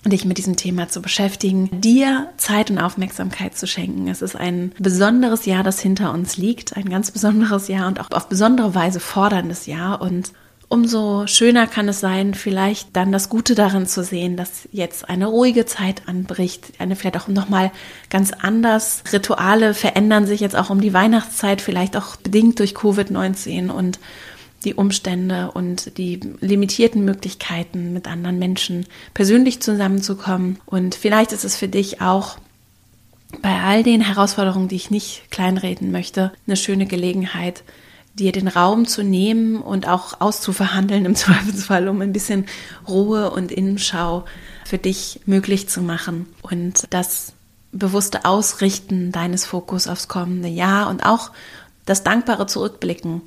dich 0.04 0.24
mit 0.24 0.38
diesem 0.38 0.56
Thema 0.56 0.88
zu 0.88 1.02
beschäftigen, 1.02 1.80
dir 1.80 2.28
Zeit 2.36 2.70
und 2.70 2.78
Aufmerksamkeit 2.78 3.56
zu 3.56 3.66
schenken. 3.66 4.06
Es 4.06 4.22
ist 4.22 4.36
ein 4.36 4.72
besonderes 4.78 5.46
Jahr, 5.46 5.64
das 5.64 5.80
hinter 5.80 6.12
uns 6.12 6.36
liegt, 6.36 6.76
ein 6.76 6.88
ganz 6.88 7.10
besonderes 7.10 7.66
Jahr 7.66 7.88
und 7.88 8.00
auch 8.00 8.10
auf 8.12 8.28
besondere 8.28 8.74
Weise 8.74 9.00
forderndes 9.00 9.66
Jahr 9.66 10.00
und 10.00 10.32
Umso 10.68 11.28
schöner 11.28 11.68
kann 11.68 11.88
es 11.88 12.00
sein, 12.00 12.34
vielleicht 12.34 12.96
dann 12.96 13.12
das 13.12 13.28
Gute 13.28 13.54
darin 13.54 13.86
zu 13.86 14.02
sehen, 14.02 14.36
dass 14.36 14.68
jetzt 14.72 15.08
eine 15.08 15.26
ruhige 15.26 15.64
Zeit 15.64 16.02
anbricht, 16.08 16.72
eine 16.78 16.96
vielleicht 16.96 17.18
auch 17.18 17.28
nochmal 17.28 17.70
ganz 18.10 18.32
anders. 18.32 19.04
Rituale 19.12 19.74
verändern 19.74 20.26
sich 20.26 20.40
jetzt 20.40 20.56
auch 20.56 20.70
um 20.70 20.80
die 20.80 20.92
Weihnachtszeit, 20.92 21.60
vielleicht 21.60 21.96
auch 21.96 22.16
bedingt 22.16 22.58
durch 22.58 22.74
Covid-19 22.74 23.70
und 23.70 24.00
die 24.64 24.74
Umstände 24.74 25.52
und 25.52 25.96
die 25.98 26.18
limitierten 26.40 27.04
Möglichkeiten, 27.04 27.92
mit 27.92 28.08
anderen 28.08 28.40
Menschen 28.40 28.86
persönlich 29.14 29.60
zusammenzukommen. 29.60 30.58
Und 30.66 30.96
vielleicht 30.96 31.30
ist 31.30 31.44
es 31.44 31.56
für 31.56 31.68
dich 31.68 32.00
auch 32.00 32.38
bei 33.40 33.60
all 33.60 33.84
den 33.84 34.00
Herausforderungen, 34.00 34.66
die 34.66 34.76
ich 34.76 34.90
nicht 34.90 35.30
kleinreden 35.30 35.92
möchte, 35.92 36.32
eine 36.46 36.56
schöne 36.56 36.86
Gelegenheit, 36.86 37.62
dir 38.16 38.32
den 38.32 38.48
Raum 38.48 38.86
zu 38.86 39.02
nehmen 39.02 39.60
und 39.60 39.86
auch 39.86 40.20
auszuverhandeln 40.20 41.04
im 41.04 41.14
Zweifelsfall, 41.16 41.88
um 41.88 42.00
ein 42.00 42.12
bisschen 42.12 42.46
Ruhe 42.88 43.30
und 43.30 43.52
Innenschau 43.52 44.24
für 44.64 44.78
dich 44.78 45.20
möglich 45.26 45.68
zu 45.68 45.80
machen 45.80 46.26
und 46.42 46.84
das 46.90 47.34
bewusste 47.72 48.24
Ausrichten 48.24 49.12
deines 49.12 49.44
Fokus 49.44 49.86
aufs 49.86 50.08
kommende 50.08 50.48
Jahr 50.48 50.88
und 50.88 51.04
auch 51.04 51.30
das 51.84 52.02
dankbare 52.02 52.46
Zurückblicken 52.46 53.22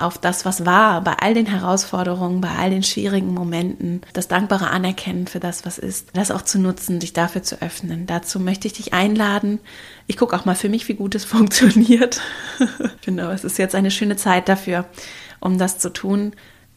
auf 0.00 0.18
das, 0.18 0.44
was 0.44 0.66
war, 0.66 1.02
bei 1.02 1.14
all 1.20 1.34
den 1.34 1.46
Herausforderungen, 1.46 2.40
bei 2.40 2.50
all 2.50 2.70
den 2.70 2.82
schwierigen 2.82 3.32
Momenten, 3.34 4.02
das 4.12 4.28
dankbare 4.28 4.68
Anerkennen 4.68 5.26
für 5.26 5.40
das, 5.40 5.64
was 5.66 5.78
ist, 5.78 6.08
das 6.14 6.30
auch 6.30 6.42
zu 6.42 6.58
nutzen, 6.58 7.00
dich 7.00 7.12
dafür 7.12 7.42
zu 7.42 7.60
öffnen. 7.62 8.06
Dazu 8.06 8.40
möchte 8.40 8.66
ich 8.66 8.74
dich 8.74 8.92
einladen. 8.92 9.60
Ich 10.06 10.16
gucke 10.16 10.36
auch 10.36 10.44
mal 10.44 10.54
für 10.54 10.68
mich, 10.68 10.88
wie 10.88 10.94
gut 10.94 11.14
es 11.14 11.24
funktioniert. 11.26 12.20
finde, 13.00 13.30
es 13.30 13.44
ist 13.44 13.58
jetzt 13.58 13.74
eine 13.74 13.90
schöne 13.90 14.16
Zeit 14.16 14.48
dafür, 14.48 14.86
um 15.40 15.58
das 15.58 15.78
zu 15.78 15.92
tun. 15.92 16.32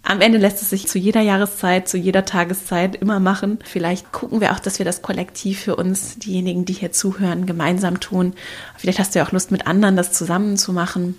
Am 0.05 0.19
Ende 0.19 0.37
lässt 0.37 0.61
es 0.61 0.69
sich 0.69 0.87
zu 0.87 0.99
jeder 0.99 1.21
Jahreszeit, 1.21 1.87
zu 1.87 1.97
jeder 1.97 2.25
Tageszeit 2.25 2.97
immer 2.97 3.21
machen. 3.21 3.59
Vielleicht 3.63 4.11
gucken 4.11 4.41
wir 4.41 4.51
auch, 4.51 4.59
dass 4.59 4.77
wir 4.77 4.85
das 4.85 5.01
kollektiv 5.01 5.61
für 5.61 5.77
uns, 5.77 6.19
diejenigen, 6.19 6.65
die 6.65 6.73
hier 6.73 6.91
zuhören, 6.91 7.45
gemeinsam 7.45 8.01
tun. 8.01 8.33
Vielleicht 8.75 8.99
hast 8.99 9.15
du 9.15 9.19
ja 9.19 9.25
auch 9.25 9.31
Lust, 9.31 9.51
mit 9.51 9.65
anderen 9.65 9.95
das 9.95 10.11
zusammen 10.11 10.57
zu 10.57 10.73
machen 10.73 11.15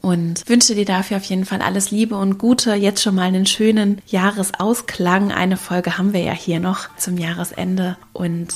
und 0.00 0.48
wünsche 0.48 0.74
dir 0.74 0.84
dafür 0.84 1.18
auf 1.18 1.24
jeden 1.24 1.44
Fall 1.44 1.62
alles 1.62 1.90
Liebe 1.90 2.16
und 2.16 2.38
Gute. 2.38 2.74
Jetzt 2.74 3.02
schon 3.02 3.14
mal 3.14 3.22
einen 3.22 3.46
schönen 3.46 4.00
Jahresausklang. 4.06 5.32
Eine 5.32 5.56
Folge 5.56 5.98
haben 5.98 6.12
wir 6.12 6.22
ja 6.22 6.32
hier 6.32 6.60
noch 6.60 6.88
zum 6.96 7.18
Jahresende 7.18 7.96
und 8.12 8.48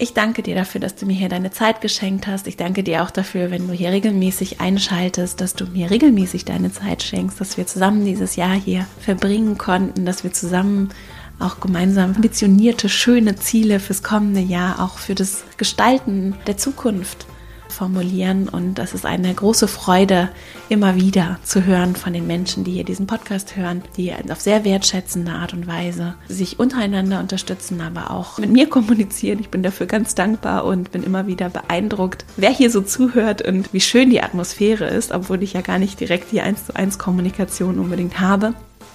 ich 0.00 0.14
danke 0.14 0.42
dir 0.42 0.54
dafür, 0.54 0.80
dass 0.80 0.94
du 0.94 1.06
mir 1.06 1.16
hier 1.16 1.28
deine 1.28 1.50
Zeit 1.50 1.80
geschenkt 1.80 2.28
hast. 2.28 2.46
Ich 2.46 2.56
danke 2.56 2.84
dir 2.84 3.02
auch 3.02 3.10
dafür, 3.10 3.50
wenn 3.50 3.66
du 3.66 3.74
hier 3.74 3.90
regelmäßig 3.90 4.60
einschaltest, 4.60 5.40
dass 5.40 5.54
du 5.54 5.66
mir 5.66 5.90
regelmäßig 5.90 6.44
deine 6.44 6.72
Zeit 6.72 7.02
schenkst, 7.02 7.40
dass 7.40 7.56
wir 7.56 7.66
zusammen 7.66 8.04
dieses 8.04 8.36
Jahr 8.36 8.54
hier 8.54 8.86
verbringen 9.00 9.58
konnten, 9.58 10.06
dass 10.06 10.22
wir 10.22 10.32
zusammen 10.32 10.90
auch 11.40 11.58
gemeinsam 11.58 12.14
ambitionierte, 12.14 12.88
schöne 12.88 13.36
Ziele 13.36 13.80
fürs 13.80 14.04
kommende 14.04 14.40
Jahr, 14.40 14.80
auch 14.80 14.98
für 14.98 15.16
das 15.16 15.42
Gestalten 15.56 16.34
der 16.46 16.56
Zukunft 16.56 17.26
formulieren. 17.68 18.48
Und 18.48 18.74
das 18.74 18.94
ist 18.94 19.06
eine 19.06 19.32
große 19.32 19.68
Freude, 19.68 20.28
immer 20.68 20.96
wieder 20.96 21.38
zu 21.42 21.64
hören 21.64 21.96
von 21.96 22.12
den 22.12 22.26
Menschen, 22.26 22.64
die 22.64 22.72
hier 22.72 22.84
diesen 22.84 23.06
Podcast 23.06 23.56
hören, 23.56 23.82
die 23.96 24.12
auf 24.30 24.40
sehr 24.40 24.64
wertschätzende 24.64 25.32
Art 25.32 25.52
und 25.52 25.66
Weise 25.66 26.14
sich 26.28 26.58
untereinander 26.58 27.20
unterstützen, 27.20 27.80
aber 27.80 28.10
auch 28.10 28.38
mit 28.38 28.50
mir 28.50 28.68
kommunizieren. 28.68 29.38
Ich 29.40 29.48
bin 29.48 29.62
dafür 29.62 29.86
ganz 29.86 30.14
dankbar 30.14 30.64
und 30.64 30.92
bin 30.92 31.02
immer 31.02 31.26
wieder 31.26 31.48
beeindruckt, 31.48 32.24
wer 32.36 32.50
hier 32.50 32.70
so 32.70 32.80
zuhört 32.80 33.42
und 33.42 33.72
wie 33.72 33.80
schön 33.80 34.10
die 34.10 34.22
Atmosphäre 34.22 34.86
ist, 34.86 35.12
obwohl 35.12 35.42
ich 35.42 35.52
ja 35.52 35.60
gar 35.60 35.78
nicht 35.78 36.00
direkt 36.00 36.32
die 36.32 36.40
1 36.40 36.66
zu 36.66 36.76
1 36.76 36.98
Kommunikation 36.98 37.78
unbedingt 37.78 38.20
habe. 38.20 38.54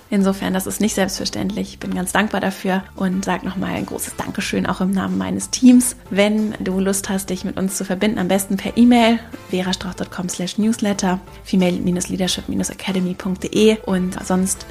Insofern, 0.09 0.53
das 0.53 0.67
ist 0.67 0.79
nicht 0.79 0.93
selbstverständlich. 0.93 1.69
Ich 1.69 1.79
bin 1.79 1.95
ganz 1.95 2.11
dankbar 2.11 2.41
dafür 2.41 2.83
und 2.95 3.25
sage 3.25 3.45
nochmal 3.45 3.73
ein 3.73 3.85
großes 3.85 4.15
Dankeschön 4.15 4.67
auch 4.67 4.79
im 4.79 4.91
Namen 4.91 5.17
meines 5.17 5.49
Teams. 5.49 5.95
Wenn 6.09 6.53
du 6.59 6.79
Lust 6.79 7.09
hast, 7.09 7.31
dich 7.31 7.43
mit 7.45 7.57
uns 7.57 7.77
zu 7.77 7.85
verbinden, 7.85 8.19
am 8.19 8.27
besten 8.27 8.57
per 8.57 8.77
E-Mail 8.77 9.17
verastrauch.com 9.49 10.29
slash 10.29 10.59
newsletter, 10.59 11.19
female-leadership-academy.de 11.43 13.79
und 13.85 14.23
sonst 14.23 14.67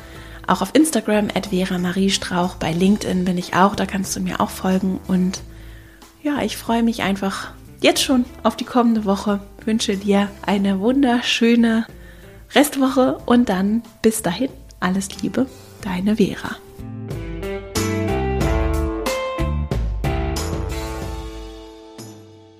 auch 0.47 0.63
auf 0.63 0.71
Instagram 0.75 1.29
at 1.35 1.49
Vera. 1.49 1.79
Bei 2.61 2.73
LinkedIn 2.73 3.25
bin 3.25 3.39
ich 3.39 3.55
auch, 3.55 3.75
da 3.75 3.87
kannst 3.87 4.15
du 4.15 4.21
mir 4.21 4.41
auch 4.41 4.51
folgen. 4.51 5.01
Und 5.09 5.41
ja, 6.23 6.43
ich 6.43 6.57
freue 6.57 6.83
mich 6.83 7.03
einfach 7.03 7.53
jetzt 7.81 8.03
schon 8.03 8.25
auf 8.43 8.57
die 8.57 8.65
kommende 8.65 9.05
Woche. 9.05 9.41
Wünsche 9.65 9.97
dir 9.97 10.29
eine 10.47 10.81
wunderschöne 10.81 11.87
Restwoche 12.55 13.19
und 13.27 13.49
dann 13.49 13.83
bis 14.03 14.23
dahin 14.23 14.51
alles 14.83 15.23
Liebe, 15.23 15.47
deine 15.83 16.17
Vera. 16.17 16.57